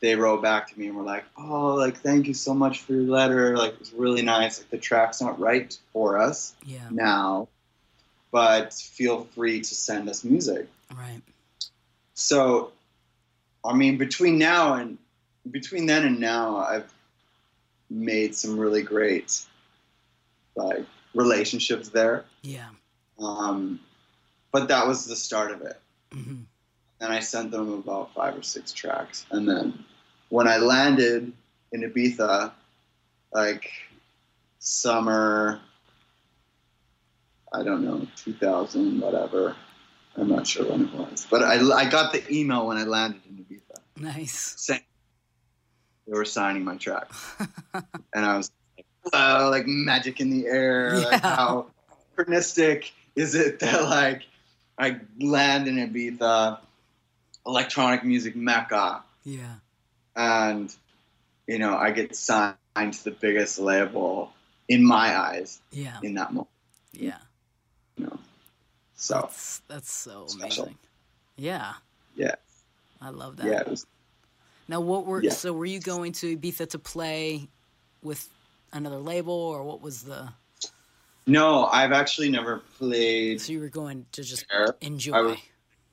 [0.00, 2.92] they wrote back to me and were like, "Oh, like thank you so much for
[2.94, 3.56] your letter.
[3.56, 4.58] Like it was really nice.
[4.58, 6.88] Like the track's not right for us Yeah.
[6.90, 7.48] now,
[8.30, 11.22] but feel free to send us music." Right.
[12.14, 12.72] So,
[13.64, 14.98] I mean, between now and
[15.50, 16.92] between then and now, I've
[17.88, 19.42] made some really great
[20.56, 22.24] like relationships there.
[22.42, 22.68] Yeah.
[23.18, 23.80] Um,
[24.52, 25.80] but that was the start of it.
[26.12, 26.42] hmm
[27.00, 29.26] And I sent them about five or six tracks.
[29.30, 29.84] And then
[30.30, 31.32] when I landed
[31.72, 32.50] in Ibiza,
[33.32, 33.70] like
[34.58, 35.60] summer,
[37.52, 39.54] I don't know, 2000, whatever.
[40.16, 41.26] I'm not sure when it was.
[41.30, 44.54] But I, I got the email when I landed in Ibiza Nice.
[44.58, 44.80] saying
[46.06, 47.10] they were signing my track.
[48.14, 50.98] and I was like, wow, like magic in the air.
[50.98, 51.66] Like how
[52.16, 54.22] synchronistic is it that like
[54.78, 56.58] I land in Ibiza,
[57.46, 59.56] electronic music mecca, Yeah.
[60.16, 60.74] And
[61.46, 64.32] you know I get signed to the biggest label
[64.68, 65.98] in my eyes Yeah.
[66.02, 66.48] in that moment.
[66.92, 67.18] Yeah.
[67.96, 68.18] You know,
[68.94, 70.64] so That's that's so Special.
[70.64, 70.78] amazing.
[71.36, 71.72] Yeah.
[72.16, 72.34] Yeah.
[73.00, 73.46] I love that.
[73.46, 73.86] yeah, was
[74.68, 75.30] Now, what were Yeah.
[75.32, 75.52] so?
[75.52, 77.48] Were you going to Ibiza to play
[78.02, 78.28] with
[78.72, 80.32] another label, or what was the?
[81.26, 81.66] no.
[81.66, 85.12] I've actually never played So you were going to just there, enjoy.
[85.16, 85.38] I was-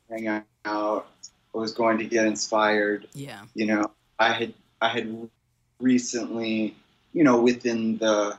[0.10, 1.08] hang out.
[1.54, 3.08] I was going to get inspired.
[3.14, 3.44] yeah.
[3.56, 5.30] you know i had i had
[5.80, 6.76] recently
[7.14, 8.38] you know within the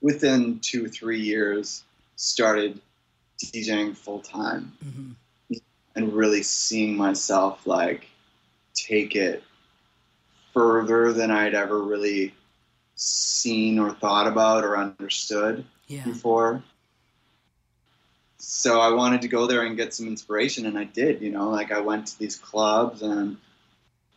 [0.00, 1.82] within two three years
[2.16, 2.80] started
[3.42, 5.12] djing full time hmm
[5.96, 8.06] and really seeing myself like
[8.74, 9.42] take it
[10.54, 12.32] further than i'd ever really
[13.00, 16.04] seen or thought about or understood Yeah.
[16.04, 16.62] before.
[18.38, 21.22] So I wanted to go there and get some inspiration, and I did.
[21.22, 23.38] You know, like I went to these clubs, and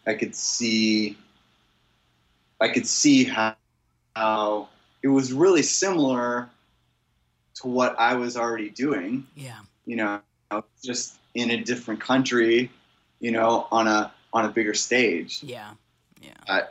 [0.06, 1.18] I could see,
[2.60, 3.56] I could see how,
[4.16, 4.70] how
[5.02, 6.50] it was really similar
[7.56, 9.26] to what I was already doing.
[9.36, 9.60] Yeah.
[9.86, 10.22] You know,
[10.84, 12.70] just in a different country.
[13.20, 15.72] You know, on a on a bigger stage Yeah.
[16.22, 16.68] Yeah.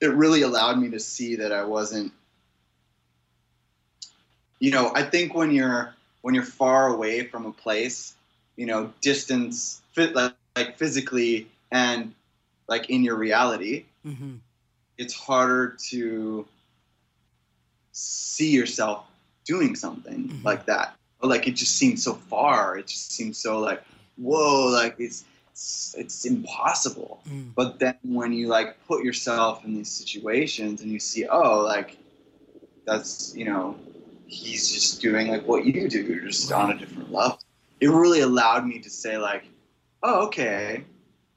[0.00, 2.12] it really allowed me to see that I wasn't
[4.60, 8.14] you know, I think when you're when you're far away from a place,
[8.56, 12.14] you know, distance fit like, like physically and
[12.70, 14.36] like in your reality, hmm
[14.96, 16.46] it's harder to
[17.92, 19.06] see yourself
[19.44, 20.44] doing something Mhm.
[20.44, 20.94] like that.
[21.20, 22.78] Or like it just seems so far.
[22.78, 23.82] It just seems so like
[24.16, 27.22] whoa, like it's it's, it's impossible.
[27.28, 31.60] mm But then when you like put yourself in these situations and you see, oh,
[31.74, 31.96] like
[32.86, 33.76] that's you know,
[34.26, 37.38] he's just doing like what you do, you're just on a different level.
[37.80, 39.44] It really allowed me to say like,
[40.02, 40.84] oh, okay,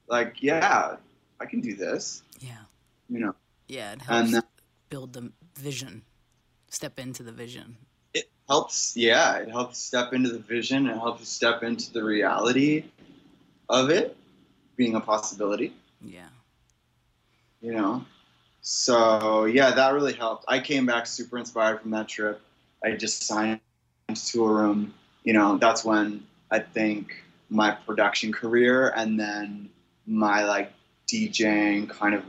[0.07, 0.97] like yeah,
[1.43, 2.63] I can do this, Yeah.
[3.09, 3.35] you know.
[3.67, 3.93] Yeah.
[3.93, 4.43] It helps And
[4.89, 6.03] build the vision.
[6.69, 7.77] Step into the vision.
[8.13, 12.85] it helps, yeah, it helps step into the vision, it helps step into the reality
[13.69, 14.15] of it
[14.75, 15.73] being a possibility.
[16.01, 16.27] Yeah.
[17.61, 18.03] you know
[18.61, 22.41] so yeah that really helped i came back super inspired from that trip
[22.83, 23.59] i just signed
[24.15, 29.69] to a room you know that's when i think my production career and then
[30.05, 30.71] my like
[31.29, 32.23] djing kind of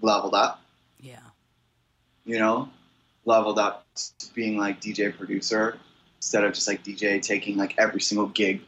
[0.00, 0.60] leveled up
[1.00, 1.18] Yeah.
[2.24, 2.68] you know
[3.24, 5.78] leveled up to being like dj producer
[6.16, 8.62] instead of just like dj taking like every single gig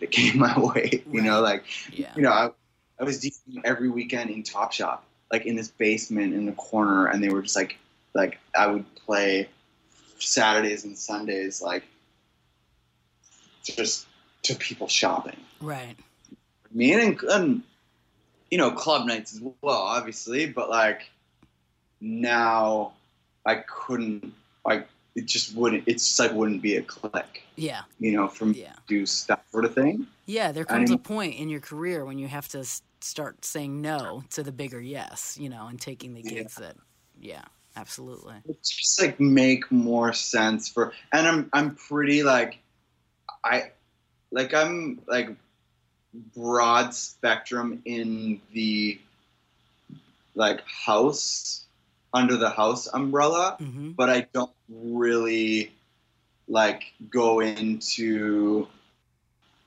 [0.00, 2.12] that came my way you know like Yeah.
[2.16, 2.50] you know, I,
[3.00, 4.98] I was DJing every weekend in Topshop,
[5.32, 7.76] like in this basement in the corner, and they were just like,
[8.14, 9.48] like I would play
[10.18, 11.82] Saturdays and Sundays, like
[13.64, 14.06] just
[14.42, 15.36] to people shopping.
[15.60, 15.96] Right.
[16.70, 17.62] Me and, and
[18.52, 21.10] you know, club nights as well, obviously, but like
[22.02, 22.92] now
[23.46, 24.30] I couldn't,
[24.66, 27.80] like it just wouldn't, it just like wouldn't be a click, Yeah.
[27.98, 28.74] you know, for me Yeah.
[28.86, 30.06] do that sort of thing.
[30.26, 30.52] Yeah.
[30.52, 32.62] There I comes a point in your career when you have to
[33.00, 36.30] start saying no to the bigger yes, you know, and taking the Yeah.
[36.42, 36.76] gigs that,
[37.18, 38.34] yeah, absolutely.
[38.44, 42.58] it just like make more sense for and i'm i'm pretty like
[43.44, 43.70] i
[44.30, 45.30] like i'm like
[46.34, 48.98] broad spectrum in the
[50.34, 51.64] like house
[52.12, 55.72] under the house umbrella hmm but i don't really
[56.48, 58.66] like go into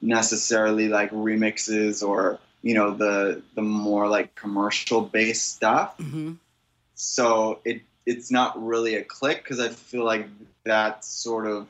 [0.02, 5.96] necessarily like remixes or you know the the more like commercial based stuff.
[5.98, 6.34] Hmm
[6.96, 10.28] so it it's not really a click because I feel like
[10.64, 11.68] that's sort of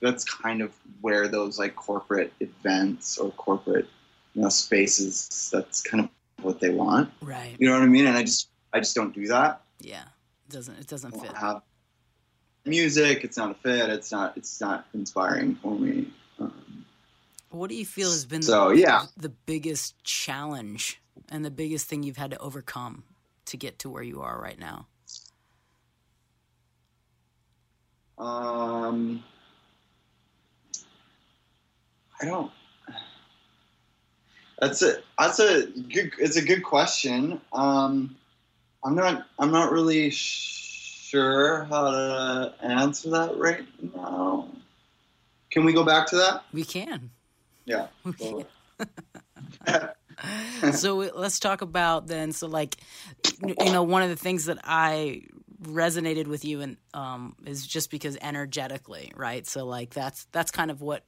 [0.00, 3.88] that's kind of where those like corporate events or corporate
[4.36, 6.10] you know spaces that's kind of
[6.44, 7.10] what they want.
[7.22, 7.56] Right.
[7.58, 8.06] You know what I mean?
[8.06, 9.62] And I just I just don't do that.
[9.80, 10.02] Yeah.
[10.48, 11.32] It doesn't it doesn't fit.
[11.32, 11.62] have
[12.66, 13.24] music.
[13.24, 13.88] It's not a fit.
[13.88, 16.12] It's not it's not inspiring for me.
[16.38, 16.84] Um,
[17.50, 19.06] What do you feel has been So, the, yeah.
[19.16, 23.04] the biggest challenge and the biggest thing you've had to overcome
[23.46, 24.86] to get to where you are right now?
[28.18, 29.22] Um,
[32.20, 32.50] I don't.
[34.60, 36.12] That's a that's a good.
[36.18, 37.40] It's a good question.
[37.52, 38.16] Um,
[38.84, 39.26] I'm not.
[39.38, 44.48] I'm not really sure how to answer that right now.
[45.50, 46.44] Can we go back to that?
[46.52, 47.10] We can.
[47.64, 47.88] Yeah.
[48.04, 48.44] We can.
[50.72, 52.76] So let's talk about then so like
[53.42, 55.22] you know one of the things that i
[55.62, 60.70] resonated with you and um is just because energetically right so like that's that's kind
[60.70, 61.04] of what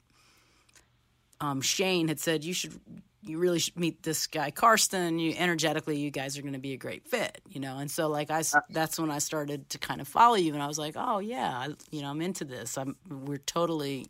[1.41, 2.79] um shane had said you should
[3.23, 5.19] you really should meet this guy karsten.
[5.19, 7.79] You energetically you guys are going to be a great fit you know?
[7.79, 10.63] And so like I, uh, that's when i started to kind of follow you and
[10.63, 12.79] i was like oh yeah I, you know i'm into this.
[12.79, 14.07] I'm we're totally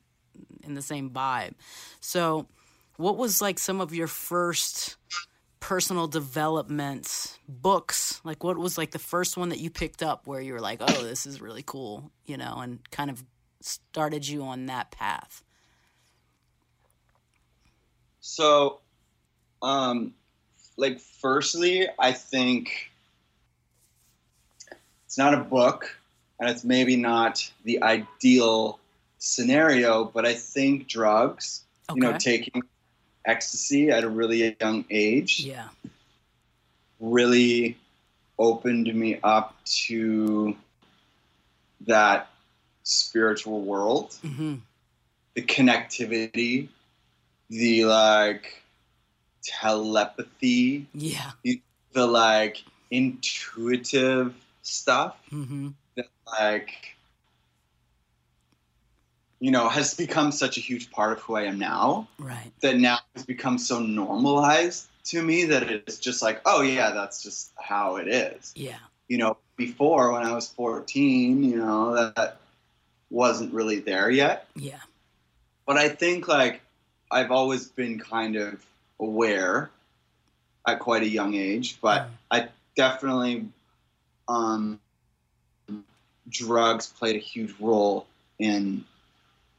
[0.64, 1.54] in the same vibe.
[2.00, 2.46] So
[2.96, 4.96] what was like some of your first
[5.60, 8.20] personal development books?
[8.24, 10.80] Like what was like the first one that you picked up where you were like
[10.80, 13.24] oh this is really cool you know and kind of
[13.60, 15.42] started you on that path?
[18.20, 18.80] So,
[19.62, 20.14] um,
[20.76, 22.90] like, firstly, I think
[25.06, 25.96] it's not a book,
[26.38, 28.78] and it's maybe not the ideal
[29.18, 31.62] scenario, but I think drugs,
[31.94, 32.62] you know, taking
[33.24, 35.68] ecstasy at a really young age, yeah.
[37.00, 37.76] really
[38.38, 40.56] opened me up to
[41.86, 42.30] that
[42.84, 44.14] spiritual world.
[44.22, 44.56] Hmm
[45.38, 46.68] the connectivity,
[47.48, 48.60] the like
[49.48, 51.32] telepathy, yeah.
[51.92, 56.06] the like intuitive stuff hmm that
[56.38, 56.94] like
[59.40, 62.52] you know has become such a huge part of who I am now right.
[62.60, 67.22] that now has become so normalized to me that it's just like oh yeah that's
[67.22, 68.52] just how it is.
[68.54, 68.78] Yeah.
[69.08, 72.38] You know before when I was 14 you know that
[73.10, 74.46] wasn't really there yet.
[74.54, 74.80] Yeah.
[75.66, 76.60] But I think like
[77.10, 78.64] I've always been kind of
[79.00, 79.70] aware
[80.66, 82.10] at quite a young age, but Mm.
[82.30, 83.48] I definitely
[84.28, 84.78] um,
[86.28, 88.06] drugs played a huge role
[88.38, 88.84] in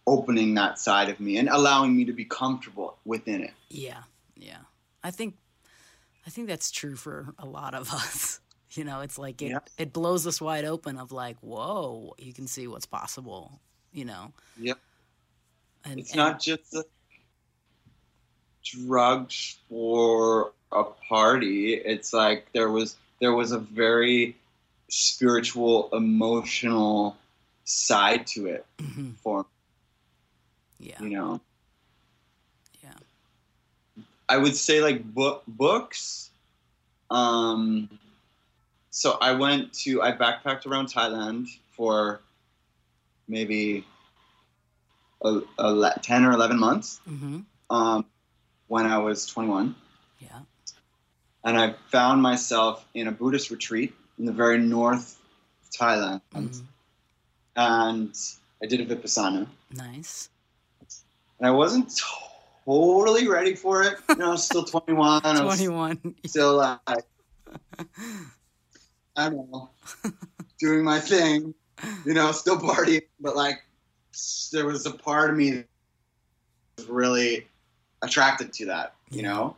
[0.06, 3.54] opening that side of me and allowing me to be comfortable within it.
[3.69, 4.04] yeah
[4.36, 4.58] yeah
[5.04, 5.36] i think
[6.25, 8.39] i think that's true for a lot of us
[8.71, 9.60] you know it's like it, Yeah.
[9.78, 13.60] it blows us wide open of like whoa you can see what's possible
[13.91, 14.80] you know Yep.
[15.86, 16.84] and It's and- not just the
[18.63, 21.74] drugs for a party.
[21.74, 24.36] It's like there was there was a very
[24.89, 27.17] spiritual, emotional
[27.63, 29.15] side to it Mhm.
[29.17, 29.45] for
[30.80, 31.41] yeah you know.
[32.84, 32.93] Yeah.
[34.28, 36.30] I would say like book books.
[37.12, 37.89] Um,
[38.91, 42.19] so I went to I backpacked around Thailand for
[43.28, 43.86] maybe
[45.24, 47.00] a, a, ten or eleven months.
[47.06, 47.39] hmm
[47.72, 48.06] um,
[48.69, 49.75] when I was 21.
[50.19, 50.39] yeah
[51.43, 55.19] And I found myself in a Buddhist retreat in the very north
[55.63, 56.21] of Thailand.
[56.34, 56.63] Mhm.
[57.55, 58.15] And
[58.63, 59.47] I did a Vipassana.
[59.71, 60.29] nice
[61.39, 61.91] And I wasn't
[62.65, 63.97] totally ready for it.
[64.10, 65.21] You know, I was still 21.
[65.25, 66.79] I was 21 still like,
[69.15, 69.69] I don't know,
[70.60, 71.53] doing my thing,
[72.05, 73.08] you know, still partying.
[73.19, 73.58] But like,
[74.51, 75.67] there was a part of me that
[76.77, 77.47] was really
[78.02, 79.56] attracted to that, you know?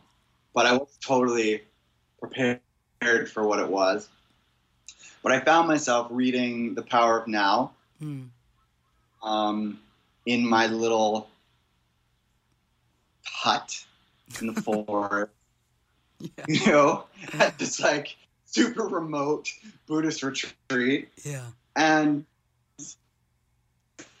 [0.54, 1.62] But I wasn't totally
[2.20, 2.60] prepared
[3.30, 4.08] for what it was.
[5.22, 8.28] But I found myself reading The Power of Now Mm.
[9.22, 9.78] um,
[10.26, 11.28] in my little
[13.24, 13.84] hut
[14.40, 15.30] in the forest,
[16.18, 17.04] yeah you know,
[17.38, 19.48] at this like super remote
[19.86, 21.08] Buddhist retreat.
[21.24, 22.24] yeah And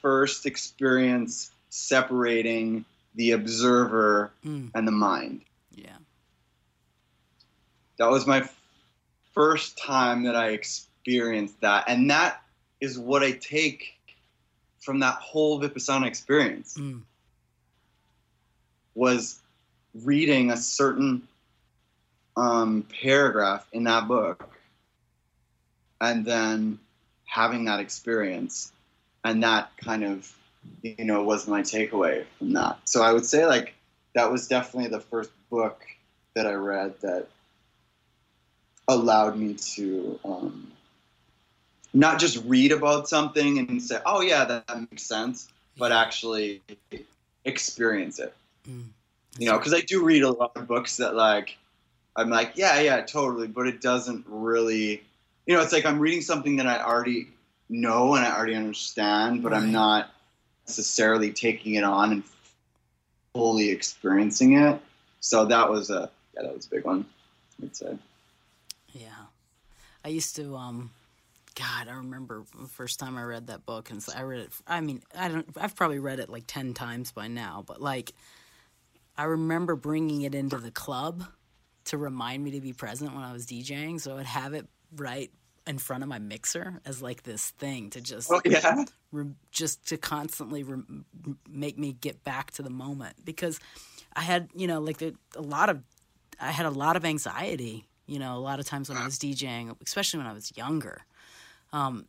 [0.00, 4.70] first experience separating the observer mm.
[4.74, 5.42] and the mind.
[5.72, 5.96] yeah
[7.98, 8.48] That was my
[9.34, 11.84] first time that I experienced that.
[11.88, 12.42] And that
[12.80, 13.94] is what I take
[14.80, 16.76] from that whole Vipassana experience.
[16.78, 17.02] mm.
[18.94, 19.40] was
[19.94, 21.26] reading a certain
[22.36, 24.48] um, paragraph in that book
[26.00, 26.78] and then
[27.26, 28.72] having that experience
[29.24, 30.34] and that kind of
[30.82, 33.74] you know was my takeaway from that so i would say like
[34.14, 35.84] that was definitely the first book
[36.34, 37.26] that i read that
[38.88, 40.72] allowed me to um,
[41.94, 46.62] not just read about something and say, "Oh yeah, that, that makes sense," but actually
[47.44, 48.34] experience it.
[48.68, 48.88] Mm.
[49.38, 51.56] You know, because I do read a lot of books that like
[52.16, 55.02] I'm like, yeah, yeah, totally, but it doesn't really.
[55.46, 57.28] You know, it's like I'm reading something that I already
[57.68, 59.62] know and I already understand, but Right.
[59.62, 60.11] I'm not
[60.66, 62.22] necessarily taking it on and
[63.34, 64.80] fully experiencing it.
[65.20, 67.04] So that was a yeah, that was a big one.
[67.62, 67.96] I'd say.
[68.92, 69.08] Yeah.
[70.04, 70.90] I used to um
[71.54, 74.52] God, I remember the first time I read that book and so I read it
[74.66, 78.12] I mean, I don't I've probably read it like 10 times by now, but like
[79.16, 81.24] I remember bringing it into the club
[81.84, 85.30] to remind me to be present when I was DJing, so I'd have it right
[85.66, 88.84] in front of my mixer as like this thing to just Oh yeah.
[89.12, 90.82] re- just to constantly re-
[91.48, 93.16] make me get back to the moment.
[93.24, 93.60] Because
[94.14, 95.82] I had you know like the, a lot of
[96.40, 99.18] I had a lot of anxiety you know a lot of times when I was
[99.18, 101.02] DJing especially when I was younger.
[101.72, 102.06] Um,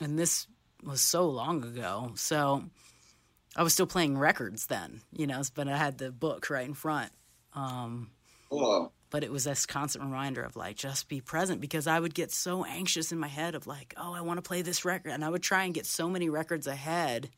[0.00, 0.46] and this
[0.84, 2.12] was so long ago.
[2.14, 2.64] So
[3.56, 6.74] I was still playing records then you know but I had the book right in
[6.74, 7.12] front.
[7.54, 8.10] Um,
[8.50, 8.92] Cool.
[9.10, 12.30] But it was this constant reminder of like just be present because I would get
[12.32, 15.24] so anxious in my head of like, oh, I want to play this record, and
[15.24, 17.30] I would try and get so many records ahead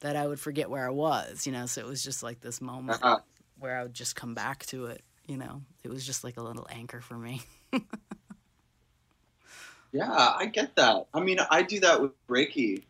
[0.00, 1.66] that I would forget where I was, you know.
[1.66, 3.18] So it was just like this moment Uh-huh.
[3.58, 5.62] where I would just come back to it, you know.
[5.82, 7.40] It was just like a little anchor for me.
[9.92, 11.06] Yeah, I get that.
[11.14, 12.82] I mean, I do that with Reiki,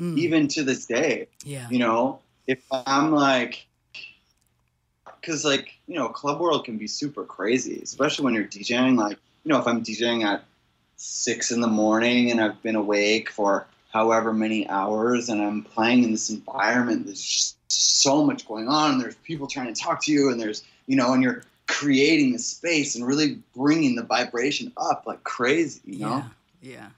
[0.00, 1.28] Mm, even to this day.
[1.44, 2.18] yeah, You know,
[2.48, 3.66] if I'm like,
[5.24, 8.98] because like you know, club world can be super crazy, especially when you're DJing.
[8.98, 10.44] Like, you know, if I'm DJing at
[10.96, 16.04] six in the morning and I've been awake for however many hours, and I'm playing
[16.04, 20.04] in this environment, there's just so much going on, and there's people trying to talk
[20.04, 24.02] to you, and there's you know, and you're creating the space and really bringing the
[24.02, 25.80] vibration up like crazy.
[25.84, 26.24] You know,
[26.60, 26.88] yeah, yeah.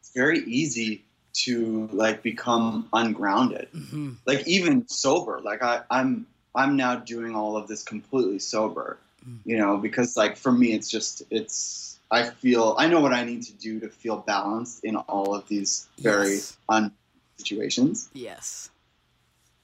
[0.00, 1.02] it's very easy
[1.44, 6.26] to like become ungrounded hmm like even sober like I, i'm
[6.56, 9.38] i'm now doing all of this completely sober Mm.
[9.44, 13.24] you know because like for me it's just it's i feel i know what i
[13.24, 16.56] need to do to feel balanced in all of these very Yes.
[16.68, 16.92] un
[17.38, 18.70] situations Yes.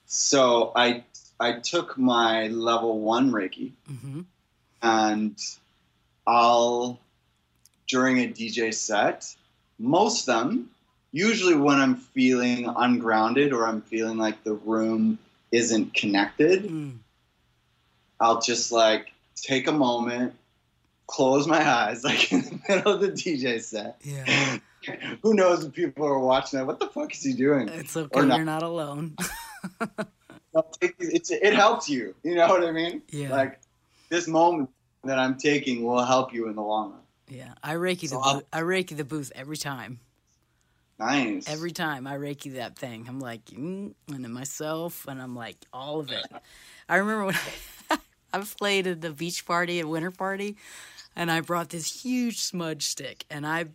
[0.06, 1.04] so i
[1.38, 4.22] i took my level one reiki hmm
[4.82, 5.36] and
[6.26, 6.98] I'll
[7.88, 9.34] during a DJ set,
[9.78, 10.70] most of them,
[11.12, 15.18] usually when I'm feeling ungrounded or I'm feeling like the room
[15.52, 16.98] isn't connected, Mm.
[18.18, 20.34] I'll just like take a moment,
[21.06, 23.96] close my eyes like in the middle of the DJ set.
[24.02, 24.58] Yeah.
[25.22, 26.66] Who knows if people are watching that?
[26.66, 27.68] What the fuck is he doing?
[27.68, 28.18] It's okay.
[28.20, 28.36] Or not.
[28.36, 29.16] You're not alone.
[30.80, 32.14] It's, it helps you.
[32.22, 33.00] You know what I mean?
[33.08, 33.30] yeah.
[33.30, 33.58] Like
[34.10, 34.68] this moment
[35.04, 37.00] that I'm taking will help you in the long run.
[37.28, 37.54] yeah.
[37.62, 40.00] I reiki the So I'll- I reiki the booth every time.
[41.02, 41.48] Nice.
[41.48, 45.56] Every time I reiki that thing, I'm like, mm, and then myself, and I'm like,
[45.72, 46.24] all of it.
[46.88, 47.34] I remember when
[47.90, 47.98] I,
[48.32, 50.56] I played at the beach party, at winter party,
[51.16, 53.66] and I brought this huge smudge stick, and I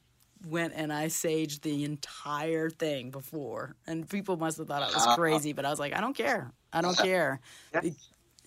[0.47, 5.17] went and I saged the entire thing before, and people must have thought I was
[5.17, 7.41] crazy, but I was like, I don't care, I don't care,
[7.73, 7.81] Yeah.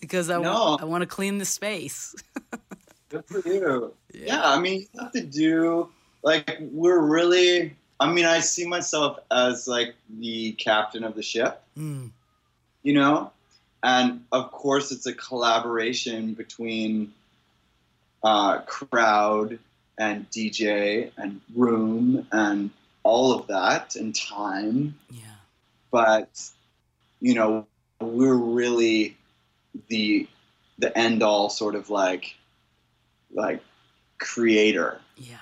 [0.01, 0.78] Because I, No.
[0.81, 2.14] I want to clean the space.
[3.11, 3.93] Good for you.
[4.14, 5.89] Yeah, I mean, you have to do
[6.22, 7.76] like we're really.
[8.01, 12.11] I mean, I see myself as like the captain of the ship, Mm,
[12.82, 13.30] you know,
[13.82, 17.12] and of course, it's a collaboration between
[18.24, 19.59] uh, crowd
[19.98, 22.70] and DJ and room and
[23.03, 24.98] all of that and time.
[25.11, 25.36] yeah,
[25.90, 26.51] But
[27.20, 27.66] you know,
[28.01, 29.16] we're really
[29.88, 30.26] the
[30.78, 32.34] the end all sort of like
[33.32, 33.62] like
[34.18, 35.01] creator.
[35.18, 35.36] Yeah,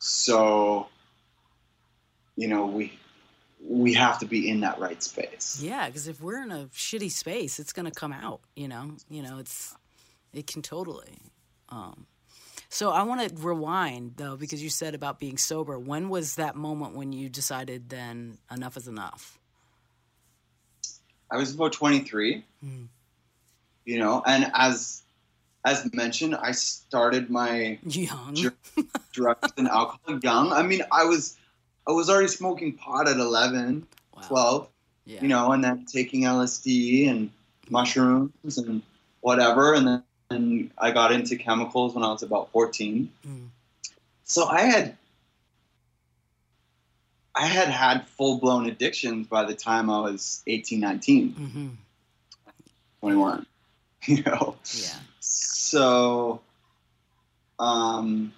[0.00, 0.88] so
[2.36, 2.92] you know we
[3.68, 5.86] we have to be in that right space yeah.
[5.86, 8.40] Because if we're in a shitty space, it's gonna come out.
[8.54, 9.74] You know, you know, it's
[10.32, 11.18] it can totally.
[11.70, 12.06] Um,
[12.68, 15.78] so I want to rewind though, because you said about being sober.
[15.78, 19.38] When was that moment when you decided then enough is enough?
[21.30, 22.86] i was about 23 Mm.
[23.84, 25.02] you know and as
[25.64, 28.52] as mentioned i started my Young.
[29.12, 31.36] Drugs and alcohol young i mean i was
[31.88, 34.22] i was already smoking pot at 11 Wow.
[34.28, 34.68] 12
[35.04, 35.22] yeah.
[35.22, 37.30] you know and then taking lsd and
[37.70, 38.82] mushrooms and
[39.20, 43.48] whatever and then and i got into chemicals when i was about 14 Mm.
[44.24, 44.96] so i had
[47.34, 51.68] i had had full-blown addictions by the time i was 18 19 hmm
[53.00, 53.46] 21
[54.06, 54.98] you know Yeah.
[55.20, 56.40] so
[57.58, 58.32] um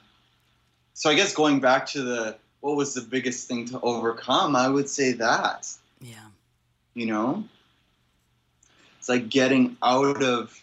[0.95, 4.69] so I guess going back to the what was the biggest thing to overcome, I
[4.69, 5.69] would say that
[6.01, 6.29] Yeah.
[6.95, 7.45] you know
[8.99, 10.61] it's like getting out of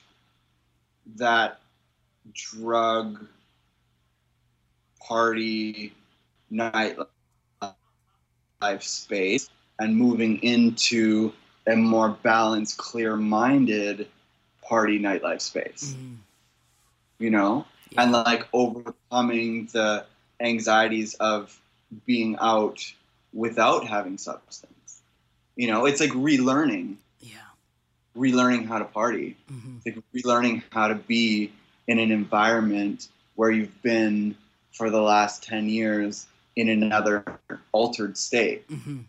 [1.17, 1.59] that
[2.33, 3.25] drug
[5.01, 5.93] party
[6.51, 7.07] nightlife
[8.81, 11.31] space and moving into
[11.67, 14.07] a more balanced clear-minded
[14.61, 16.17] party nightlife space Mhm.
[17.19, 18.03] you know Yeah.
[18.03, 20.05] and like overcoming the
[20.39, 21.59] anxieties of
[22.05, 22.93] being out
[23.33, 25.01] without having substance
[25.55, 27.37] you know it's like relearning yeah.
[28.15, 31.51] relearning how to party hmm like relearning how to be
[31.87, 34.35] in an environment where you've been
[34.71, 36.25] for the last 10 years
[36.55, 37.23] in another
[37.71, 39.01] altered state hmm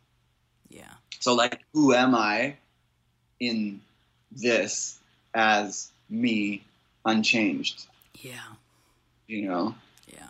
[0.69, 0.93] Yeah.
[1.21, 2.57] so like who am i
[3.41, 3.81] in
[4.33, 4.99] this
[5.35, 6.63] as me
[7.05, 7.87] unchanged
[8.21, 8.41] Yeah.
[9.27, 9.75] you know
[10.07, 10.29] Yeah.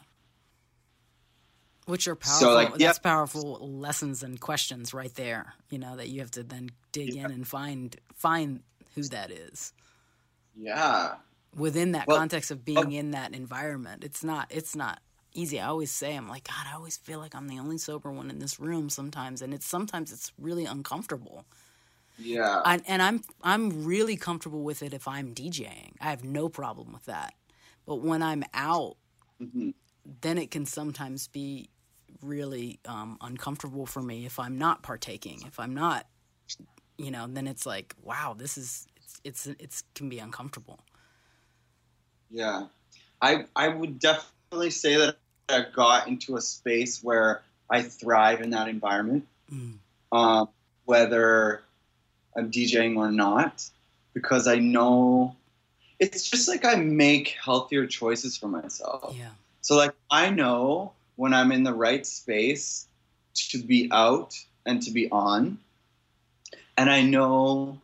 [1.87, 2.55] Which are So, powerful.
[2.55, 2.89] like, yeah.
[2.89, 5.55] That's powerful lessons and questions right there.
[5.71, 7.25] You know that you have to then dig Yeah.
[7.25, 8.63] in and find find
[8.95, 9.73] who that is
[10.55, 11.17] yeah
[11.55, 14.05] within that Well, context of being in that environment.
[14.05, 14.49] It's not.
[14.51, 15.01] It's not
[15.33, 15.61] easy.
[15.61, 18.31] I always say, I'm like, God, I always feel like I'm the only sober one
[18.31, 21.47] in this room sometimes, and it's sometimes it's really uncomfortable.
[22.19, 25.93] yeah I, and I'm I'm really comfortable with it if I'm DJing.
[26.01, 27.35] I have no problem with that.
[27.87, 28.97] But when I'm out,
[29.41, 29.73] Mhm.
[30.05, 31.69] then it can sometimes be
[32.23, 35.43] really um, uncomfortable for me if I'm not partaking.
[35.47, 36.07] If I'm not,
[36.99, 40.81] you know, then it's like, wow, this is it's it's it's can be uncomfortable.
[42.31, 42.67] Yeah,
[43.23, 45.17] I I would definitely say that
[45.49, 49.79] I got into a space where I thrive in that environment, Mm.
[50.11, 50.49] um,
[50.87, 51.63] whether
[52.37, 53.65] I'm DJing or not,
[54.13, 55.37] because I know
[56.01, 59.15] it's just like I make healthier choices for myself.
[59.17, 62.87] Yeah, So like I know when I'm in the right space
[63.51, 65.59] to be out and to be on.
[66.77, 67.81] And I know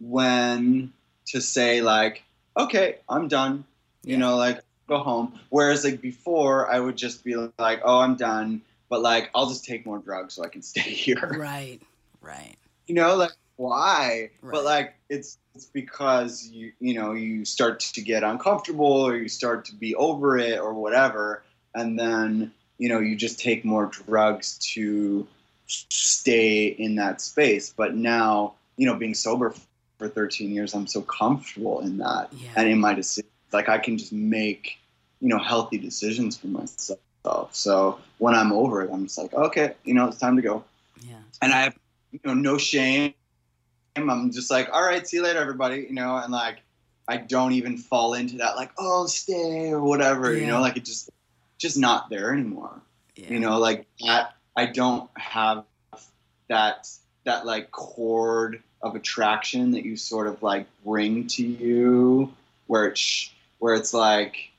[0.00, 0.92] when
[1.26, 2.22] to say like,
[2.56, 3.64] okay, I'm done.
[4.04, 4.18] You Yeah.
[4.18, 5.38] know, like go home.
[5.50, 9.64] Whereas like before I would just be like, oh, I'm done, but like I'll just
[9.64, 11.38] take more drugs so I can stay here.
[11.38, 11.80] right,
[12.20, 12.56] right,
[12.86, 14.30] You know, like why?
[14.40, 14.52] Right.
[14.52, 19.28] But like it's it's because you you know you start to get uncomfortable or you
[19.28, 21.42] start to be over it or whatever,
[21.78, 25.26] and then you know you just take more drugs to
[25.66, 27.72] stay in that space.
[27.76, 29.54] But now you know being sober
[29.98, 33.32] for 13 years, I'm so comfortable in that yeah, and in my decisions.
[33.52, 34.78] Like I can just make
[35.20, 36.98] you know healthy decisions for myself.
[37.52, 40.64] So when I'm over it, I'm just like, okay, you know, it's time to go
[41.06, 41.78] yeah, and I have
[42.12, 43.14] you know no shame.
[43.96, 45.86] I'm just like, all right, see you later, everybody.
[45.88, 46.62] You know, and like
[47.08, 50.34] I don't even fall into that like, oh, stay or whatever.
[50.34, 51.10] You know, like it just
[51.58, 52.80] just not there anymore.
[53.16, 53.30] yeah.
[53.30, 54.34] You know, like that.
[54.56, 55.64] I don't have
[56.48, 56.88] that
[57.24, 62.32] that like cord of attraction that you sort of like bring to you,
[62.66, 64.50] where it's where it's like,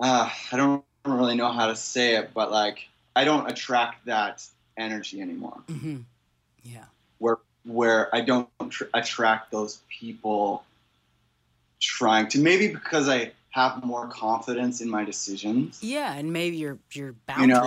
[0.00, 4.44] uh, I don't really know how to say it, but like I don't attract that
[4.76, 5.60] energy anymore.
[5.68, 6.00] hmm
[6.62, 6.84] yeah,
[7.18, 10.64] Where where I don't tr- attract those people
[11.80, 15.78] trying to maybe because I have more confidence in my decisions.
[15.82, 17.58] yeah, and maybe your your boundaries.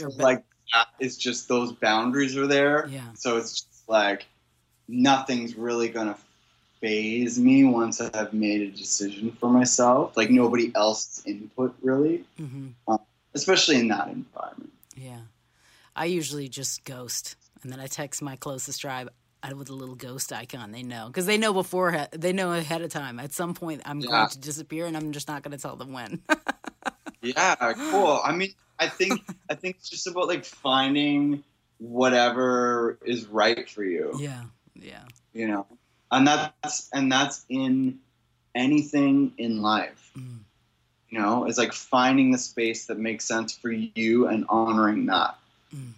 [0.00, 2.88] You know, so, ba- like that is just those boundaries are there.
[2.88, 4.26] yeah, So it's just like
[4.88, 6.16] nothing's really gonna
[6.80, 10.16] faze me once I've made a decision for myself.
[10.16, 12.68] Like nobody else's input really, hmm
[13.34, 14.72] especially in that environment.
[14.96, 15.20] yeah.
[15.94, 19.10] I usually just ghost, and then I text my closest tribe
[19.54, 20.72] with a little ghost icon.
[20.72, 23.18] They know because they know before they know ahead of time.
[23.20, 24.08] At some point, I'm Yeah.
[24.10, 26.22] going to disappear, and I'm just not going to tell them when.
[27.22, 27.56] Yeah,
[27.90, 28.20] cool.
[28.24, 29.20] I mean, I think
[29.50, 31.42] I think it's just about like finding
[31.78, 34.12] whatever is right for you.
[34.20, 34.44] yeah,
[34.74, 35.66] yeah, You know,
[36.10, 37.98] and that's and that's in
[38.54, 40.10] anything in life.
[40.16, 40.40] Mm.
[41.10, 45.36] You know, it's like finding the space that makes sense for you and honoring that.
[45.74, 45.92] Mm.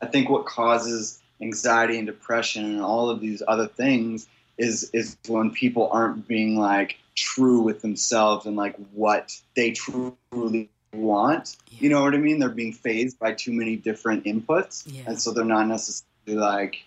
[0.00, 4.26] I think what causes anxiety and depression and all of these other things
[4.58, 10.68] is is when people aren't being like true with themselves and like what they truly
[10.92, 11.56] want.
[11.70, 12.38] You know what I mean?
[12.40, 15.02] They're being fazed by too many different inputs, Yeah.
[15.06, 16.82] and so they're not necessarily like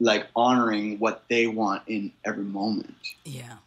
[0.00, 3.58] like honoring what they want in every moment, yeah.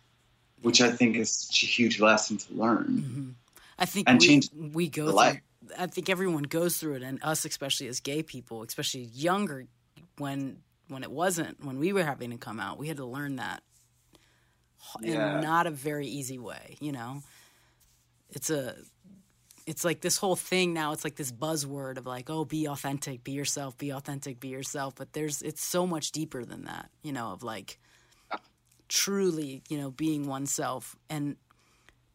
[0.61, 2.85] which I think is such a huge lesson to learn.
[2.85, 3.29] hmm
[3.79, 5.13] I think And we, change we go through.
[5.15, 5.41] life.
[5.77, 9.65] I think everyone goes through it, and us especially as gay people, especially younger,
[10.17, 13.37] when when it wasn't when we were having to come out, we had to learn
[13.37, 13.63] that
[15.01, 15.37] Yeah.
[15.37, 16.77] in not a very easy way.
[16.79, 17.23] You know,
[18.29, 18.75] it's a
[19.65, 23.23] it's like this whole thing now it's like this buzzword of like oh be authentic
[23.23, 27.11] be yourself be authentic be yourself but there's it's so much deeper than that you
[27.11, 27.79] know of like
[28.87, 31.35] truly you know being oneself and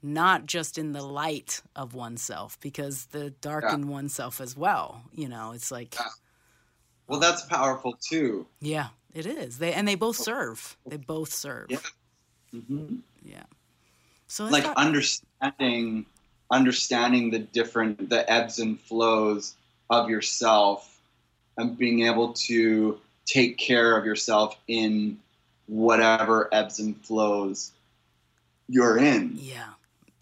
[0.02, 3.74] not just in the light of oneself because the dark Yeah.
[3.74, 6.06] in oneself as well you know it's like Yeah.
[7.10, 8.46] Well, that's powerful too.
[8.60, 11.78] yeah it is they and they both serve they both serve Yeah.
[12.52, 13.42] hmm yeah
[14.28, 16.06] so Like thought- understanding,
[16.52, 19.54] understanding the different, the ebbs and flows
[19.90, 21.00] of yourself,
[21.56, 25.18] and being able to take care of yourself in
[25.66, 27.72] whatever ebbs and flows
[28.68, 29.32] you're in.
[29.34, 29.70] yeah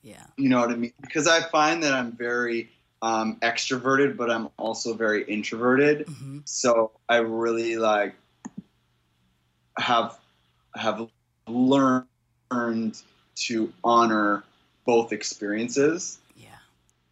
[0.03, 0.95] yeah You know what I mean?
[1.03, 2.71] Because I find that I'm very
[3.03, 6.07] um, extroverted, but I'm also very introverted.
[6.09, 8.15] hmm So I really like
[9.79, 10.19] have
[10.75, 11.09] have
[11.49, 12.07] learned
[13.37, 14.45] to honor
[14.85, 16.19] both experiences.
[16.37, 16.49] yeah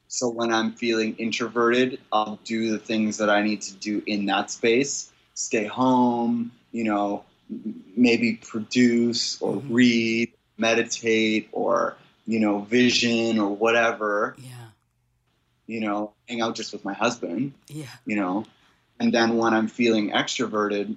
[0.09, 4.26] So when I'm feeling introverted, I'll do the things that I need to do in
[4.26, 5.12] that space.
[5.34, 7.24] Stay home, you know,
[7.97, 9.66] maybe produce or Mhm.
[9.68, 14.65] read, meditate or, you know, vision or whatever, yeah
[15.66, 18.44] you know, hang out just with my husband yeah you know.
[18.98, 20.96] And then when I'm feeling extroverted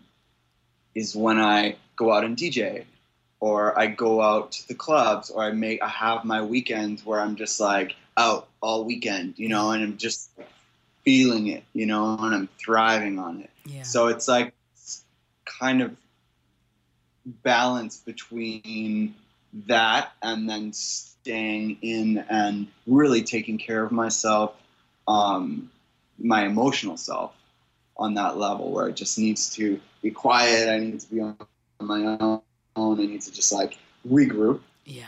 [0.96, 2.86] is when I go out and DJ
[3.40, 7.20] or I go out to the clubs or I make I have my weekends where
[7.20, 10.30] I'm just like out all weekend, you know, and I'm just
[11.04, 13.50] feeling it, you know, and I'm thriving on it.
[13.66, 14.54] yeah So it's like
[15.46, 15.96] kind of
[17.26, 19.16] balance between
[19.68, 24.56] that and then staying in and really taking care of myself,
[25.08, 25.70] um,
[26.18, 27.34] my emotional self
[27.98, 30.70] on that level where it just needs to be quiet.
[30.70, 31.38] I need to be on
[31.82, 32.42] my own.
[32.76, 33.78] I need to just like
[34.08, 35.08] regroup, yeah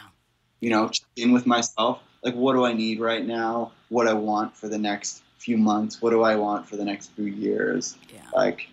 [0.59, 2.01] you know, check in with myself.
[2.23, 3.71] Like, what do I need right now?
[3.89, 6.01] What I want for the next few months?
[6.01, 7.97] What do I want for the next few years?
[8.13, 8.69] yeah like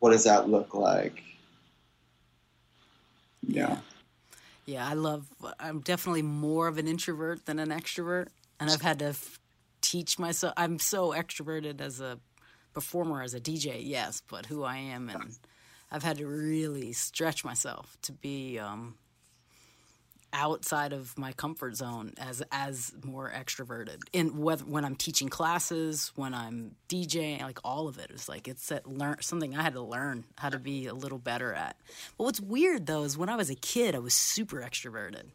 [0.00, 1.22] what does that look like
[3.46, 3.78] yeah Yeah,
[4.76, 5.26] I love.
[5.58, 8.28] I'm definitely more of an introvert than an extrovert,
[8.60, 9.38] and I've had to f-
[9.80, 10.52] teach myself.
[10.56, 12.18] I'm so extroverted as a
[12.74, 15.38] performer, as a DJ, yes, but who I am, and
[15.90, 18.96] I've had to really stretch myself to be um,
[20.32, 23.98] outside of my comfort zone as as more extroverted.
[24.12, 28.48] In whether when I'm teaching classes, when I'm DJing, like all of it is like
[28.48, 31.76] it's that learn something I had to learn how to be a little better at.
[32.16, 35.30] But what's weird though is when I was a kid, I was super extroverted.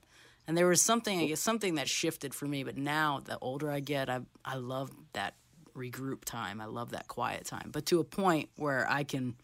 [0.45, 2.65] And there was something, I guess, something that shifted for me.
[2.65, 5.35] But now, the older I get, I I love that
[5.75, 6.61] regroup time.
[6.61, 7.69] I love that quiet time.
[7.71, 9.35] But to a point where I can,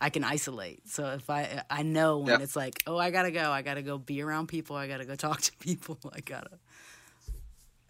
[0.00, 0.88] I can isolate.
[0.88, 2.44] So if I I know when Yeah.
[2.44, 5.14] it's like, oh, I gotta go, I gotta go be around people, I gotta go
[5.26, 6.58] talk to people, I gotta.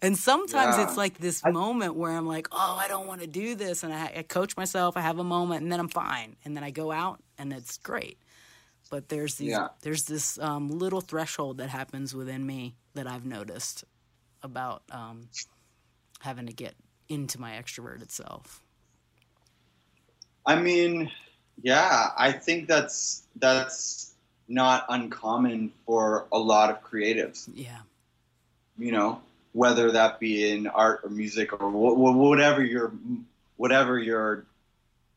[0.01, 0.83] And sometimes Yeah.
[0.83, 3.91] it's like this moment where I'm like, oh, I don't want to do this, and
[3.91, 4.95] I, I coach myself.
[4.95, 7.77] I have a moment, and then I'm fine, and then I go out, and it's
[7.79, 8.19] great.
[8.91, 9.69] But there's these, Yeah.
[9.81, 13.83] there's this um, little threshold that happens within me that I've noticed
[14.43, 15.29] about um,
[16.21, 16.75] having to get
[17.09, 18.61] into my extroverted self.
[20.45, 21.09] i mean
[21.61, 24.13] yeah i think that's that's
[24.47, 27.79] not uncommon for a lot of creatives Yeah,
[28.77, 29.21] you know
[29.53, 32.91] whether that be in art or music or wh- wh- whatever your
[33.57, 34.45] whatever your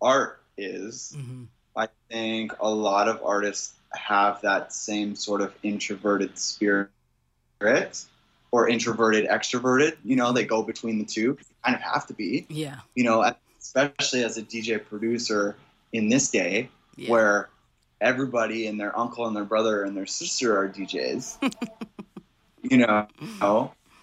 [0.00, 1.44] art is hmm
[1.76, 6.90] I think a lot of artists have that same sort of introverted spirit
[8.50, 9.96] or introverted extroverted.
[10.04, 11.20] You know, they go between the two.
[11.20, 15.56] You kind of have to be, yeah, you know, especially as a DJ producer
[15.92, 17.10] in this day yeah.
[17.10, 17.48] where
[18.00, 21.52] everybody and their uncle and their brother and their sister are DJs.
[22.62, 23.06] you know,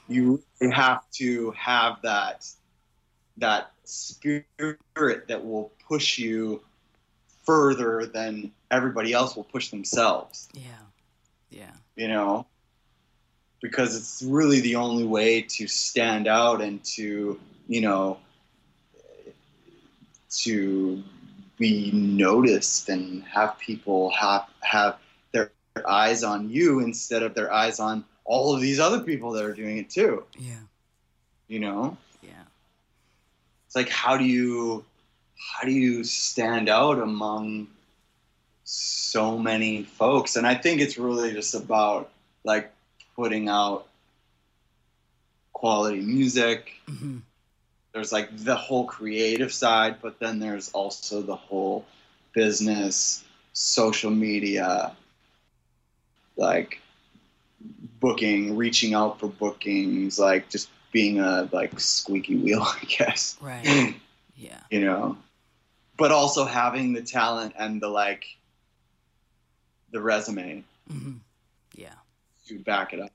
[0.08, 2.48] you have to have that
[3.38, 6.62] that spirit that will push you
[7.46, 10.50] further than everybody else will push themselves.
[10.54, 10.64] yeah,
[11.50, 12.48] yeah, You know,
[13.62, 18.18] because it's really the only way to stand out and to you know
[20.30, 21.04] to
[21.58, 24.98] be noticed and have people have have
[25.32, 25.52] their
[25.88, 29.54] eyes on you instead of their eyes on all of these other people that are
[29.54, 30.24] doing it too.
[30.38, 30.60] Yeah,
[31.48, 31.98] you know?
[32.22, 32.44] Yeah,
[33.66, 34.86] it's like how do you
[35.38, 37.68] how do you stand out among
[38.64, 40.36] so many folks?
[40.36, 42.10] And i think it's really just about
[42.44, 42.72] like
[43.16, 43.88] putting out
[45.54, 47.20] quality music hmm
[47.98, 51.84] there's like the whole creative side, but then there's also the whole
[52.34, 53.24] business,
[53.54, 54.96] social media,
[56.36, 56.80] like
[58.00, 63.36] booking, reaching out for bookings, like just being a like squeaky wheel, I guess.
[63.42, 63.96] Right.
[64.40, 64.60] Yeah.
[64.70, 65.18] you know,
[65.98, 68.24] but also having the talent and the like,
[69.92, 71.14] the resume hmm
[71.74, 71.96] Yeah.
[72.46, 73.10] to back it up.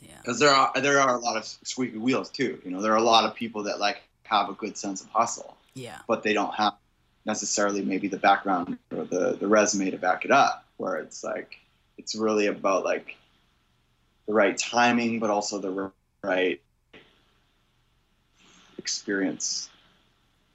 [0.00, 0.12] Yeah.
[0.22, 2.60] Because there are there are a lot of squeaky wheels too.
[2.64, 5.08] You know, there are a lot of people that like have a good sense of
[5.08, 5.98] hustle, Yeah.
[6.06, 6.74] but they don't have
[7.26, 10.64] necessarily maybe the background or the the resume to back it up.
[10.78, 11.58] Where it's like
[11.98, 13.16] it's really about like
[14.26, 15.92] the right timing, but also the
[16.22, 16.60] right
[18.78, 19.68] experience.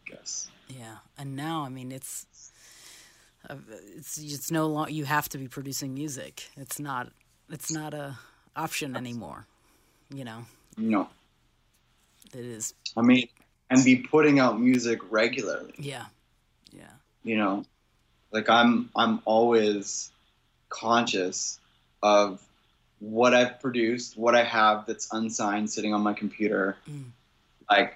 [0.07, 0.49] I guess.
[0.67, 2.25] Yeah, and now I mean it's
[3.49, 3.55] uh,
[3.95, 6.49] it's it's no longer you have to be producing music.
[6.57, 7.11] It's not
[7.49, 8.17] it's not a
[8.55, 9.45] option anymore.
[10.13, 10.45] You know,
[10.77, 11.09] No.
[12.33, 12.73] it is.
[12.95, 13.27] I mean,
[13.69, 15.73] and be putting out music regularly.
[15.77, 16.05] Yeah,
[16.71, 16.91] yeah,
[17.23, 17.65] you know
[18.31, 20.11] like i'm i'm always
[20.69, 21.57] conscious
[22.03, 22.41] of
[22.99, 27.05] what i've produced what i have that's unsigned sitting on my computer Mm.
[27.69, 27.95] like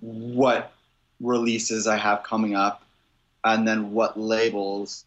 [0.00, 0.72] what
[1.20, 2.82] releases i have coming up
[3.42, 5.04] and then what labels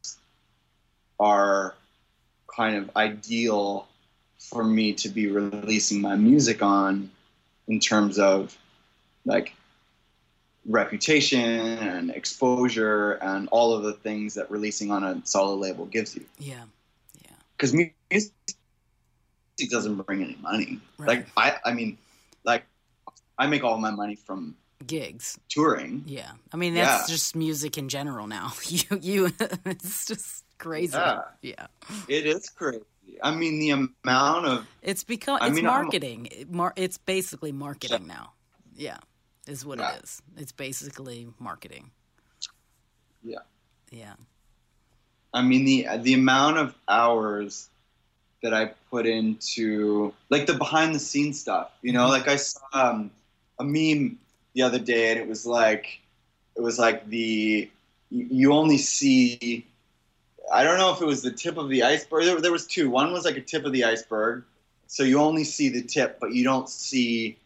[1.19, 1.73] are
[2.53, 3.86] kind of ideal
[4.39, 7.09] for me to be releasing my music on
[7.67, 8.57] in terms of
[9.25, 9.53] like
[10.65, 16.15] reputation and exposure and all of the things that releasing on a solid label gives
[16.15, 16.25] you.
[16.39, 16.63] yeah,
[17.23, 17.31] yeah.
[17.57, 18.31] Because music
[19.69, 20.79] doesn't bring any money.
[20.97, 21.07] Right.
[21.07, 21.97] Like I, I mean,
[22.43, 22.63] like
[23.37, 25.39] I make all my money from Gigs.
[25.49, 26.03] touring.
[26.05, 27.13] Yeah, I mean that's Yeah.
[27.15, 28.53] just music in general now.
[28.69, 29.25] You you,
[29.65, 30.95] it's just crazy.
[30.97, 31.21] Yeah.
[31.41, 31.67] yeah.
[32.07, 32.83] It is crazy.
[33.23, 36.29] I mean, the amount of It's because I it's mean, marketing.
[36.49, 38.33] Mar- it's basically marketing now.
[38.75, 38.97] Yeah,
[39.47, 39.95] is what Yeah.
[39.95, 40.21] it is.
[40.37, 41.91] It's basically marketing.
[43.23, 43.39] Yeah.
[43.91, 44.13] Yeah.
[45.33, 47.69] I mean the the amount of hours
[48.43, 51.71] that I put into like the behind the scenes stuff.
[51.81, 52.09] You know, Mhm.
[52.09, 53.11] like I saw um,
[53.59, 54.19] a meme
[54.53, 55.99] the other day, and it was like
[56.55, 57.69] it was like the
[58.09, 59.65] you only see.
[60.51, 62.25] I don't know if it was the tip of the iceberg.
[62.25, 62.89] There, there was two.
[62.89, 64.43] One was like a tip of the iceberg,
[64.87, 67.37] so you only see the tip, but you don't see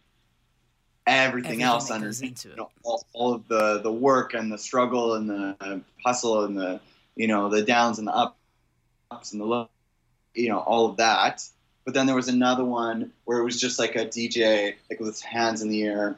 [1.08, 2.46] everything, Everything else underneath.
[2.46, 6.58] You know, all, all of the the work and the struggle and the hustle and
[6.58, 6.80] the
[7.16, 9.70] you know the downs and the ups and the low,
[10.34, 11.44] you know all of that.
[11.84, 15.10] But then there was another one where it was just like a DJ like with
[15.10, 16.16] his hands in the air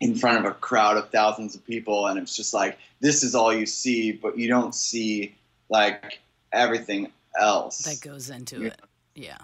[0.00, 3.34] in front of a crowd of thousands of people, and it's just like this is
[3.34, 5.34] all you see, but you don't see
[5.70, 6.20] like
[6.52, 7.78] everything else.
[7.78, 8.66] That goes into Yeah.
[8.68, 8.80] it.
[9.14, 9.38] Yeah.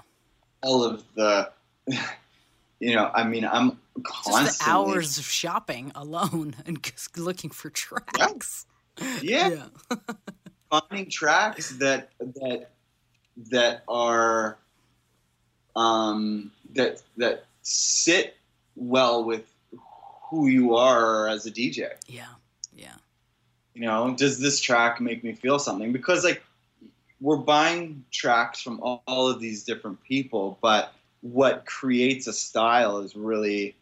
[0.63, 1.51] all of the,
[2.81, 7.51] you know, I mean, I'm constantly Just the hours of shopping alone and just looking
[7.51, 8.67] for tracks.
[9.23, 9.67] Yeah.
[10.71, 12.71] finding tracks that that
[13.51, 14.57] that are
[15.77, 18.37] um that that sit
[18.75, 19.45] well with
[20.31, 21.91] who you are as a DJ.
[22.09, 22.25] Yeah.
[22.75, 22.95] Yeah.
[23.77, 25.93] You know, does this track make me feel something?
[25.93, 26.43] Because like
[27.21, 33.01] we're buying tracks from all, all of these different people, but what creates a style
[33.01, 33.77] is really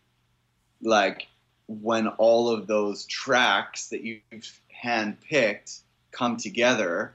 [0.82, 1.28] like
[1.68, 5.78] when all of those tracks that you've handpicked
[6.10, 7.14] come together,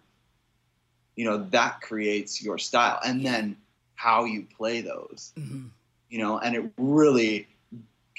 [1.18, 3.02] you know, that creates your style.
[3.06, 3.58] And then
[3.96, 5.68] how you play those, hmm
[6.10, 7.46] you know, and it really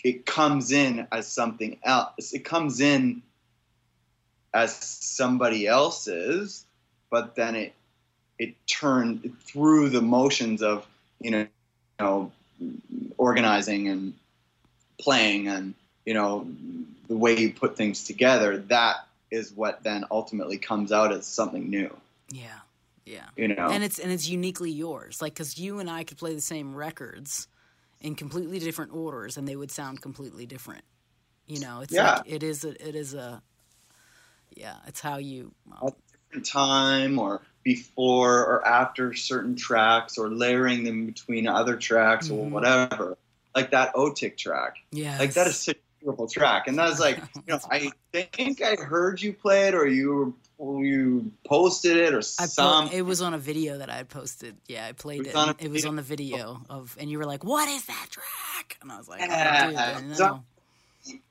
[0.04, 2.32] it comes in as something else.
[2.32, 3.22] It comes in
[4.52, 6.64] as somebody else's,
[7.10, 7.72] but then it
[8.38, 10.86] it turned through the motions of
[11.20, 11.48] you know, you
[12.00, 12.32] know
[13.18, 14.14] organizing and
[14.98, 15.74] playing and
[16.04, 16.46] you know
[17.08, 18.58] the way you put things together.
[18.58, 21.94] That is what then ultimately comes out as something new.
[22.30, 22.60] Yeah.
[23.04, 23.26] Yeah.
[23.36, 25.20] You know, And it's and it's uniquely yours.
[25.20, 27.48] Like cuz you and I could play the same records
[28.00, 30.84] in completely different orders and they would sound completely different.
[31.46, 32.14] You know, it's Yeah.
[32.16, 33.42] like it is a it is a
[34.56, 35.96] yeah, it's how you well,
[36.28, 42.46] different time or before or after certain tracks or layering them between other tracks or
[42.46, 42.50] Mhm.
[42.50, 43.18] whatever.
[43.54, 44.76] Like that Otic track.
[44.92, 45.18] yeah.
[45.18, 46.68] Like that is such a beautiful track.
[46.68, 50.34] And that was like, you know, I think I heard you play it or you
[50.58, 52.88] you posted it or I po- some.
[52.92, 54.56] it was on a video that I had posted.
[54.68, 55.34] Yeah, I played It it.
[55.34, 57.86] on a and it was on the video of, and you were like, "What is
[57.86, 60.44] that track?" And I was like, Yeah, "Oh, dude, I it was know." on-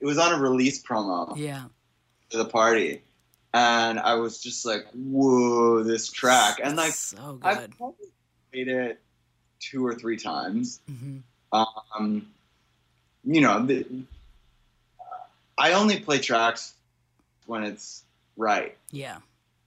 [0.01, 1.65] it was on a release promo Yeah,
[2.31, 3.03] to the party.
[3.53, 6.59] And I was just like, whoa, this track.
[6.63, 8.07] And like so I've probably
[8.51, 8.99] played it
[9.59, 10.79] two or three times.
[10.87, 11.17] hmm
[11.51, 12.27] um,
[13.25, 13.85] you know, the,
[15.57, 16.73] I only play tracks
[17.47, 18.03] when it's
[18.37, 18.77] right.
[18.91, 19.17] Yeah,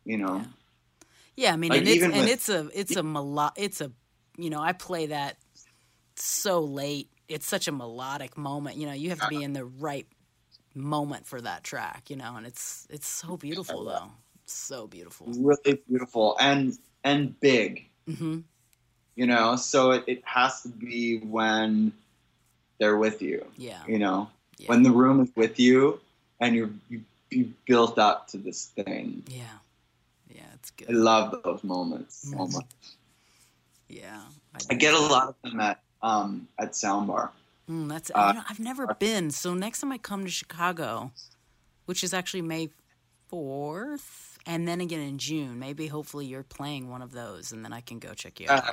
[0.05, 0.45] You know, Yeah.
[1.37, 1.53] yeah.
[1.53, 3.91] I mean, Like, and it's and with- it's a it's a melo- It's a
[4.39, 5.37] you know, I play that
[6.17, 8.77] so late it's such a melodic moment.
[8.77, 10.07] You know, you have to be in the right
[10.75, 12.11] moment for that track.
[12.11, 14.11] You know, and it's it's so beautiful though,
[14.47, 15.27] so beautiful.
[15.29, 17.89] really beautiful and and big.
[18.07, 18.41] hmm
[19.17, 21.93] You know, so it, it has to be when
[22.79, 23.47] they're with you.
[23.57, 26.01] Yeah, You know, yeah, when the room is with you
[26.41, 29.23] and you're you, you built up to this thing.
[29.29, 29.59] yeah,
[30.29, 30.43] yeah.
[30.55, 30.91] It's good.
[30.91, 32.67] I love those moments so much.
[33.89, 34.23] Yeah,
[34.71, 37.31] I get a lot of them at um at Soundbar.
[37.73, 39.31] Mm, that's Uh, you know, I've never been.
[39.31, 41.13] So next time I come to Chicago,
[41.87, 42.71] which is actually May
[43.29, 47.73] fourth, and then again in June, maybe hopefully you're playing one of those, and then
[47.73, 48.69] I can go check you out.
[48.69, 48.73] Uh,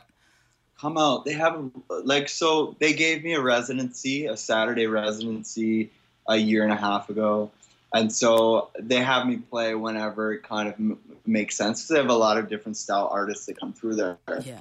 [0.79, 1.25] come out.
[1.25, 1.55] They have
[1.89, 5.91] a, like so they gave me a residency, a Saturday residency
[6.27, 7.51] a year and a half ago.
[7.93, 11.87] And so they have me play whenever it kind of m- makes sense.
[11.87, 14.17] they have a lot of different style artists that come through there.
[14.45, 14.59] yeah,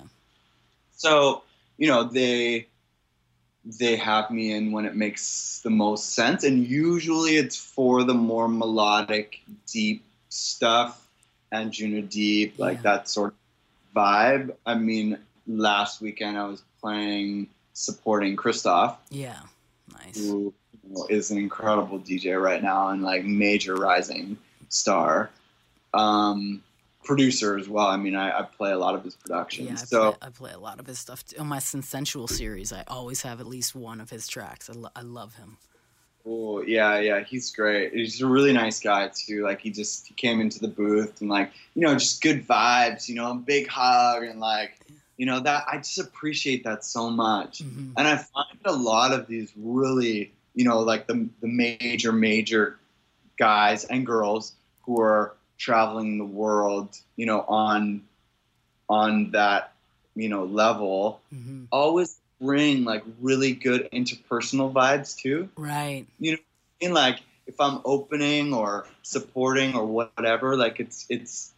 [0.93, 1.43] So,
[1.77, 2.69] you know, they
[3.79, 8.15] they have me in when it makes the most sense and usually it's for the
[8.15, 9.41] more melodic,
[9.71, 11.07] deep stuff
[11.53, 12.83] and Juno Deep, like Yeah.
[12.83, 14.55] that sort of vibe.
[14.65, 19.41] I mean, last weekend I was playing supporting Christoph, yeah,
[19.93, 20.17] nice.
[20.17, 20.53] who
[21.11, 24.37] is an incredible DJ right now and like major rising
[24.69, 25.31] star.
[25.95, 26.63] Um
[27.09, 27.87] producer as well.
[27.87, 29.67] I mean, I, I play a lot of his productions.
[29.67, 31.39] Yeah, I, so play, I play a lot of his stuff too.
[31.41, 32.71] on my Sensual series.
[32.71, 34.69] I always have at least one of his tracks.
[34.69, 35.57] I, lo- I love him.
[36.27, 37.95] Oh yeah, yeah, he's great.
[37.95, 39.43] He's a really nice guy too.
[39.43, 43.09] Like he just he came into the booth and like you know just good vibes,
[43.09, 44.79] you know, a big hug and like
[45.17, 47.61] you know that I just appreciate that so much.
[47.61, 47.95] Mhm.
[47.97, 52.79] And I find a lot of these really you know like the the major major
[53.39, 54.53] guys and girls
[54.83, 58.03] who are traveling the world, you know, on
[58.89, 59.73] on that
[60.17, 61.67] you know level Mhm.
[61.71, 66.07] always bring like really good interpersonal vibes too Right.
[66.81, 71.53] in like if I'm opening or supporting or whatever, like it's it's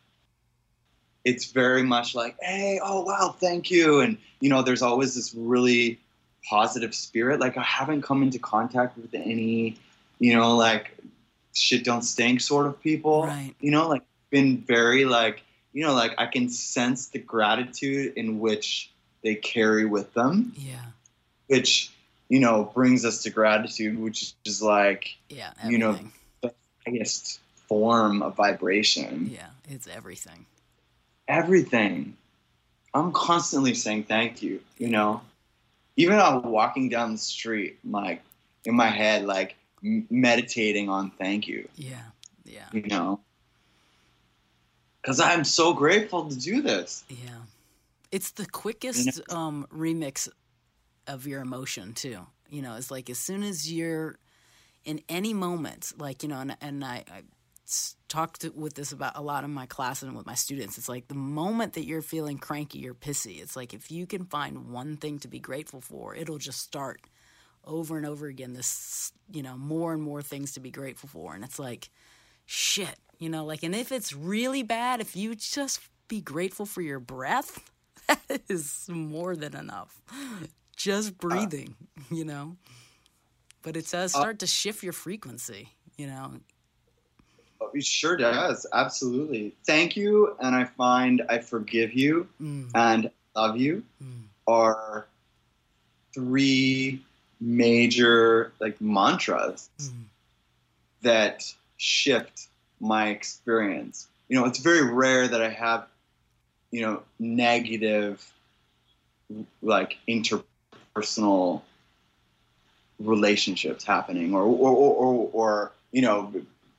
[1.24, 5.34] it's very much like, hey, oh wow, thank you, and you know, there's always this
[5.34, 5.98] really
[6.48, 7.40] positive spirit.
[7.40, 9.76] Like I haven't come into contact with any,
[10.18, 10.96] you know, like
[11.54, 13.24] shit don't stink sort of people.
[13.24, 13.54] Right.
[13.60, 15.42] You know, like been very like
[15.72, 18.90] you know, like I can sense the gratitude in which
[19.22, 20.84] they carry with them, Yeah.
[21.46, 21.90] which
[22.28, 25.52] you know brings us to gratitude, which is like Yeah.
[25.66, 26.12] You know, Everything.
[26.86, 29.30] highest form of vibration.
[29.32, 29.46] yeah.
[29.68, 30.46] It's everything.
[31.28, 32.16] Everything.
[32.92, 35.20] I'm constantly saying thank you, you know?
[35.96, 38.22] Even while walking down the street, like
[38.64, 42.02] in my head, like meditating on thank you, Yeah.
[42.44, 42.66] Yeah.
[42.72, 43.20] you know?
[45.00, 47.04] Because I'm so grateful to do this.
[47.08, 47.30] Yeah.
[48.12, 50.28] It's the quickest um, remix
[51.06, 52.26] of your emotion too.
[52.50, 54.18] You know, it's like as soon as you're
[54.84, 57.22] in any moment, like you know, and, and I, I
[58.08, 60.76] talked with this about a lot in my class and with my students.
[60.76, 63.40] It's like the moment that you're feeling cranky or pissy.
[63.40, 67.00] It's like if you can find one thing to be grateful for, it'll just start
[67.64, 68.52] over and over again.
[68.54, 71.90] This, you know, more and more things to be grateful for, and it's like,
[72.46, 76.82] shit, you know, like, and if it's really bad, if you just be grateful for
[76.82, 77.70] your breath,
[78.08, 80.02] that is more than enough.
[80.76, 81.76] Just breathing,
[82.10, 82.56] you know.
[83.62, 86.40] But it does start to shift your frequency, you know.
[87.74, 88.66] It sure does.
[88.72, 89.54] Absolutely.
[89.66, 90.34] Thank you.
[90.40, 95.06] And I find I forgive you Mm, and love you mm, are
[96.14, 97.04] three
[97.40, 99.90] major like mantras mm.
[101.02, 102.48] that shift
[102.80, 104.08] my experience.
[104.28, 105.86] You know, it's very rare that I have,
[106.70, 108.32] you know, negative,
[109.62, 111.62] like interpersonal
[112.98, 116.32] relationships happening, or or or, or, or you know,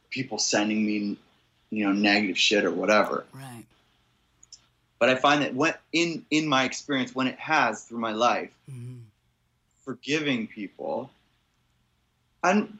[0.09, 1.17] people sending me,
[1.71, 3.25] you know, negative shit or whatever.
[3.33, 3.65] Right.
[4.99, 8.53] But I find that when in in my experience, when it has through my life,
[8.71, 8.99] Mm,
[9.91, 11.09] forgiving people,
[12.43, 12.77] and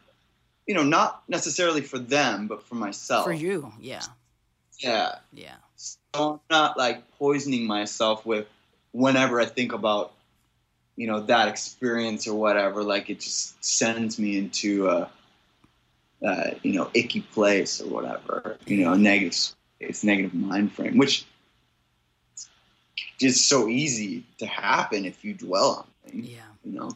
[0.66, 3.26] you know, not necessarily for them, but for myself.
[3.26, 4.02] For you, yeah,
[4.80, 5.16] Yeah.
[5.34, 8.48] yeah, So I'm not like poisoning myself with
[8.94, 10.14] whenever I think about,
[10.96, 12.82] you know, that experience or whatever.
[12.84, 15.10] Like it just sends me into a,
[16.26, 18.58] uh, you know, icky place or whatever.
[18.66, 21.26] You know, negative space, negative mind frame, which
[23.20, 26.28] is so easy to happen if you dwell on things.
[26.28, 26.92] yeah, You know,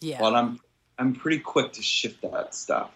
[0.00, 0.18] yeah.
[0.20, 0.60] but I'm
[0.98, 2.90] I'm pretty quick to shift that stuff.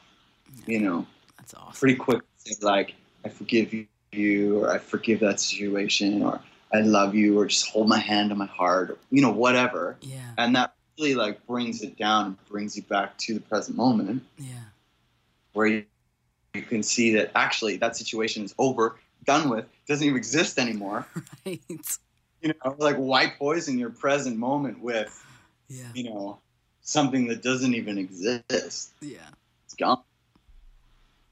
[0.66, 1.06] You know.
[1.38, 1.72] That's awesome.
[1.80, 2.94] pretty quick to say like
[3.24, 3.72] I forgive
[4.12, 6.40] you or I forgive that situation or
[6.72, 9.96] I love you or just hold my hand on my heart or you know whatever
[10.02, 13.76] Yeah, and that really like brings it down and brings you back to the present
[13.76, 14.52] moment Yeah.
[15.54, 15.84] where you,
[16.54, 21.06] you can see that actually that situation is over, done with, doesn't even exist anymore.
[21.46, 21.60] Right.
[22.40, 25.24] You know, like why poison your present moment with,
[25.72, 25.84] Yeah.
[25.94, 26.38] you know,
[26.82, 28.92] something that doesn't even exist?
[29.00, 29.18] Yeah.
[29.64, 30.02] It's gone.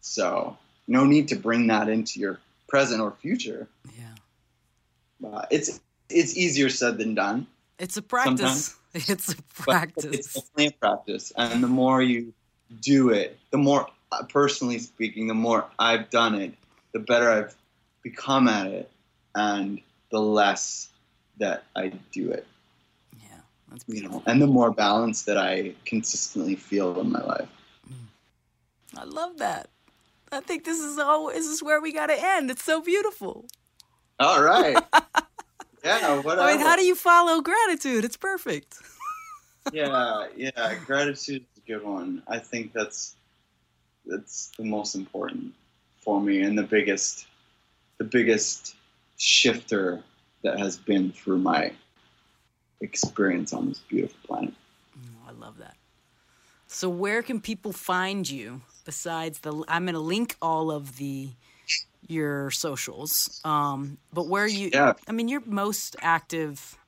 [0.01, 0.57] So
[0.89, 3.69] no need to bring that into your present or future.
[3.99, 5.29] Yeah.
[5.29, 7.47] Uh, it's it's easier said than done.
[7.79, 8.77] It's a practice.
[8.93, 12.33] It's a but It's definitely a practice, and the more you
[12.81, 16.55] do it, the more, uh, personally speaking, the more I've done it,
[16.91, 17.55] the better I've
[18.03, 18.91] become at it,
[19.37, 19.81] and
[20.11, 20.89] the less
[21.39, 22.45] that I do it.
[23.71, 27.49] That's You know, and the more balance that I consistently feel in my life.
[28.97, 29.69] I love that.
[30.33, 32.51] I think this is all this is where we gotta end.
[32.51, 33.47] It's so beautiful.
[34.19, 34.77] All right.
[35.85, 36.21] yeah.
[36.21, 36.43] Whatever.
[36.43, 38.05] I mean, how do you follow gratitude?
[38.05, 38.77] It's perfect.
[39.73, 40.75] yeah, yeah.
[40.85, 42.23] Gratitude is a good one.
[42.29, 43.17] I think that's
[44.05, 45.53] that's the most important
[45.99, 47.27] for me and the biggest
[47.99, 48.77] the biggest
[49.19, 50.03] shifter
[50.43, 51.73] that has been through my
[52.81, 54.55] experience on this beautiful planet.
[54.97, 55.77] Oh, I love that.
[56.67, 61.31] So where can people find you besides the I'm going to link all of the
[62.07, 63.41] your socials.
[63.45, 64.95] Um but where you Yeah.
[65.09, 66.79] I mean you're most active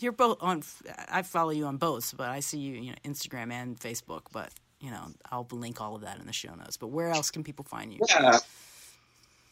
[0.00, 0.62] you're both on
[1.08, 4.50] I follow you on both, but I see you, you know, Instagram and Facebook, but
[4.80, 6.76] you know, I'll link all of that in the show notes.
[6.76, 8.00] But where else can people find you?
[8.08, 8.38] Yeah.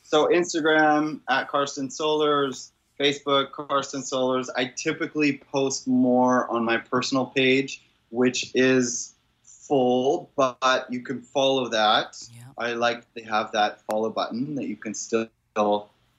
[0.03, 2.71] So Instagram at Karsten Solars,
[3.03, 4.49] Facebook Karsten Solars.
[4.57, 11.69] I typically post more on my personal page, which is full, but you can follow
[11.69, 12.23] that.
[12.33, 12.43] Yeah.
[12.59, 15.29] I like they have that follow button that you can still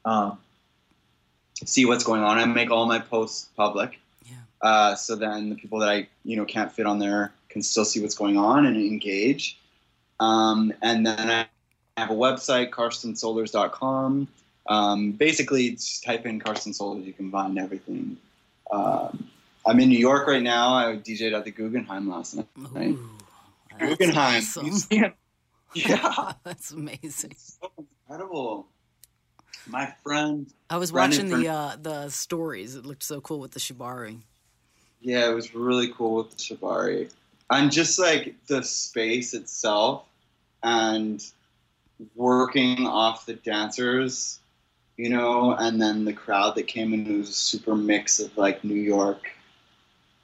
[0.04, 0.38] um,
[1.66, 2.38] see what's going on.
[2.38, 4.36] I make all my posts public, Yeah.
[4.62, 7.86] uh, so then the people that I you know can't fit on there can still
[7.86, 9.58] see what's going on and engage.
[10.20, 11.46] Um, and then I
[11.98, 14.28] have a website, karstensolars.com.
[14.68, 18.18] Um, basically, just type in Karsten Solars, you can find everything.
[18.72, 19.30] Um,
[19.66, 20.74] I'm in New York right now.
[20.74, 22.48] I DJed at the Guggenheim last night.
[22.58, 23.10] Ooh,
[23.80, 24.64] Guggenheim awesome.
[24.66, 25.14] Museum.
[25.76, 26.34] Yeah.
[26.44, 27.34] that's amazing.
[27.36, 28.68] so incredible.
[29.66, 32.76] My friend, I was watching the uh, the stories.
[32.76, 34.20] It looked so cool with the shibari.
[35.02, 37.10] yeah, it was really cool with the Shibari.
[37.50, 40.06] And just like the space itself
[40.62, 41.24] and
[42.16, 44.40] working off the dancers,
[44.98, 48.36] you know, and then the crowd that came in, it was a super mix of
[48.38, 49.30] like New York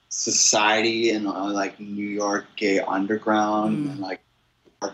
[0.08, 3.90] society and uh, like New York gay underground Mm.
[3.92, 4.20] and like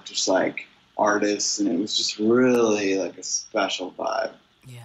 [0.04, 0.66] just like
[0.98, 1.58] artists.
[1.58, 4.32] And it was just really like a special vibe.
[4.66, 4.82] Yeah.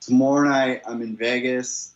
[0.00, 1.92] Tomorrow night, I'm in Vegas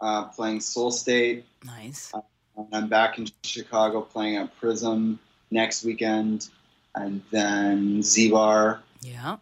[0.00, 1.44] uh, playing Soul State.
[1.64, 2.12] Nice.
[2.56, 5.18] And I'm back in Chicago playing at Prism
[5.50, 6.48] next weekend.
[6.94, 9.36] And then Z Bar Yeah.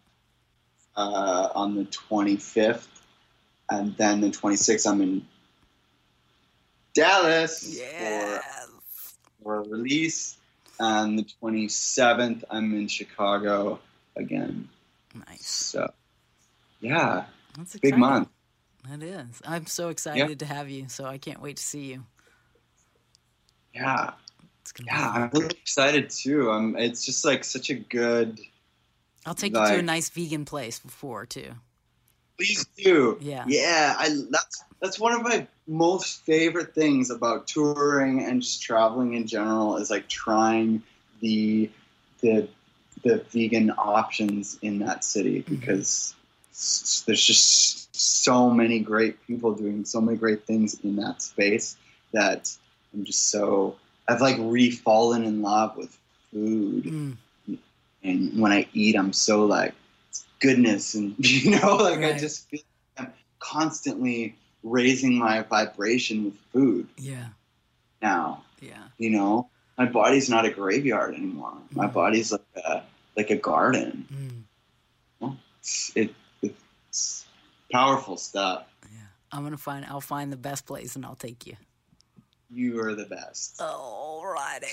[0.96, 2.86] Uh, on the 25th.
[3.70, 5.26] And then the 26th, I'm in
[6.94, 8.40] Dallas Yeah.
[8.40, 8.42] for,
[9.42, 10.36] for a release.
[10.80, 13.78] And the 27th, I'm in Chicago
[14.16, 14.68] again.
[15.28, 15.46] Nice.
[15.46, 15.92] So,
[16.80, 17.24] yeah,
[17.56, 18.28] That's a big month.
[18.90, 19.42] It is.
[19.46, 20.88] I'm so excited to have you.
[20.88, 22.04] So I can't wait to see you.
[23.74, 24.12] Yeah.
[24.84, 25.10] Yeah.
[25.10, 26.50] I'm really excited too.
[26.50, 28.40] Um, it's just like such a good.
[29.26, 31.52] I'll take you to a nice vegan place before too.
[32.38, 33.18] Please do.
[33.20, 33.44] Yeah.
[33.46, 39.12] Yeah, I that's that's one of my most favorite things about touring and just traveling
[39.14, 40.82] in general is like trying
[41.20, 41.70] the
[42.22, 42.48] the
[43.02, 45.54] the vegan options in that city Mm-hmm.
[45.56, 46.14] because
[47.06, 51.76] there's just so many great people doing so many great things in that space
[52.12, 52.50] that
[52.94, 53.76] I'm just so
[54.08, 55.96] I've like re-fallen in love with
[56.32, 57.16] food Mm,
[58.02, 59.74] and when I eat, I'm so like
[60.40, 62.60] goodness, and you know, like I just feel
[62.98, 67.28] like I'm constantly raising my vibration with food yeah.
[68.02, 68.44] now.
[68.60, 68.84] Yeah.
[68.98, 69.48] You know,
[69.78, 71.54] my body's not a graveyard anymore.
[71.72, 71.92] My Mhm.
[71.94, 72.82] body's like a
[73.16, 74.46] like a garden.
[75.22, 77.26] Mm, It's, it, it's
[77.72, 78.64] powerful stuff.
[78.90, 78.98] yeah.
[79.32, 79.84] I'm gonna find.
[79.86, 81.56] I'll find the best place and I'll take you.
[82.50, 83.58] You are the best.
[83.60, 84.72] Alrighty.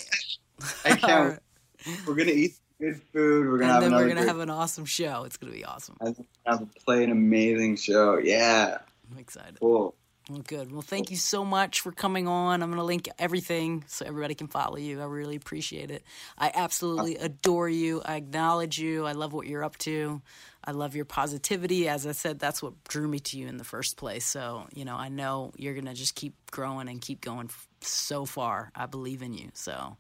[0.84, 1.42] I can't.
[2.08, 3.48] We're gonna eat good food.
[3.48, 5.24] We're gonna and have then we're gonna have an awesome show.
[5.26, 5.98] It's gonna be awesome.
[6.02, 8.18] I'm gonna have play an amazing show.
[8.18, 8.80] Yeah,
[9.12, 9.60] I'm excited.
[9.60, 9.96] cool.
[10.30, 10.74] Well, good.
[10.74, 12.62] Well, thank you so much for coming on.
[12.62, 15.00] I'm going to link everything so everybody can follow you.
[15.02, 16.04] I really appreciate it.
[16.38, 18.02] I absolutely uh, adore you.
[18.04, 19.06] I acknowledge you.
[19.06, 20.22] I love what you're up to.
[20.66, 21.88] I love your positivity.
[21.88, 24.26] As I said, that's what drew me to you in the first place.
[24.26, 27.50] So, you know, I know you're going to just keep growing and keep going
[27.80, 28.70] so far.
[28.76, 29.52] I believe in you.
[29.54, 29.96] So,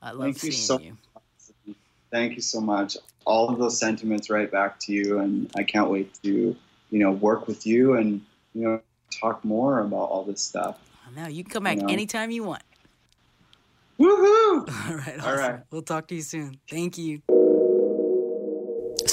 [0.00, 0.96] I love Thank you seeing so you.
[2.12, 2.96] Thank you so much.
[3.24, 6.54] All of those sentiments right back to you, and I can't wait to,
[6.90, 8.20] you know, work with you and
[8.54, 10.78] you know talk more about all this stuff.
[11.16, 11.26] Know.
[11.26, 11.88] You can come back know.
[11.88, 12.62] anytime you want.
[13.98, 14.08] Woohoo!
[14.88, 15.18] All right.
[15.18, 15.24] Awesome.
[15.24, 15.60] All right.
[15.70, 16.58] We'll talk to you soon.
[16.70, 17.20] Thank you.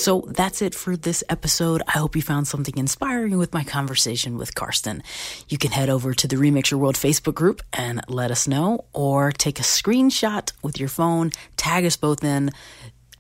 [0.10, 1.84] So that's it for this episode.
[1.88, 5.04] I hope you found something inspiring with my conversation with Karsten.
[5.50, 8.86] You can head over to the Remix Your World Facebook group and let us know,
[8.92, 12.50] or take a screenshot with your phone, tag us both in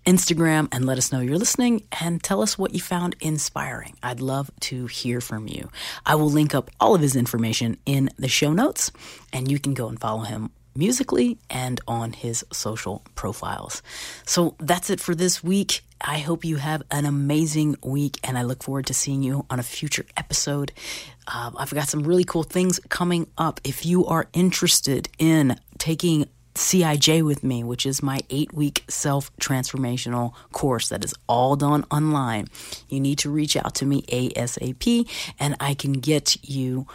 [0.07, 3.95] Instagram, and let us know you're listening and tell us what you found inspiring.
[4.01, 5.69] I'd love to hear from you.
[6.07, 8.91] I will link up all of his information in the show notes,
[9.31, 13.83] and you can go and follow him musically and on his social profiles.
[14.25, 15.83] So that's it for this week.
[16.01, 19.59] I hope you have an amazing week and I look forward to seeing you on
[19.59, 20.71] a future episode.
[21.27, 23.59] Uh, I've got some really cool things coming up.
[23.63, 29.35] If you are interested in taking CIJ with me, which is my eight week self
[29.37, 32.47] transformational course that is all done online.
[32.89, 36.87] You need to reach out to me ASAP and I can get you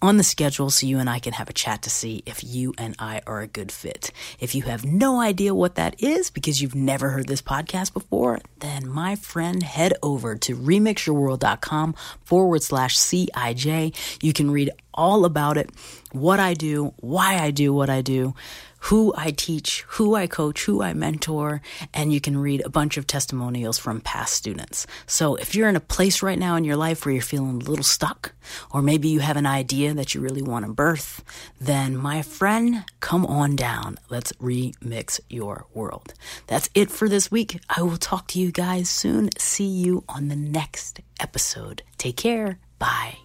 [0.00, 2.74] on the schedule so you and I can have a chat to see if you
[2.78, 4.12] and I are a good fit.
[4.38, 8.40] If you have no idea what that is because you've never heard this podcast before,
[8.60, 11.94] then my friend, head over to remixyourworld.com
[12.24, 14.22] forward slash CIJ.
[14.22, 15.70] You can read all about it,
[16.12, 18.34] what I do, why I do what I do
[18.80, 21.60] who I teach, who I coach, who I mentor,
[21.92, 24.86] and you can read a bunch of testimonials from past students.
[25.06, 27.70] So if you're in a place right now in your life where you're feeling a
[27.70, 28.32] little stuck,
[28.70, 31.22] or maybe you have an idea that you really want to birth,
[31.60, 33.98] then my friend, come on down.
[34.08, 36.14] Let's remix your world.
[36.46, 37.60] That's it for this week.
[37.68, 39.30] I will talk to you guys soon.
[39.38, 41.82] See you on the next episode.
[41.98, 42.58] Take care.
[42.78, 43.18] Bye.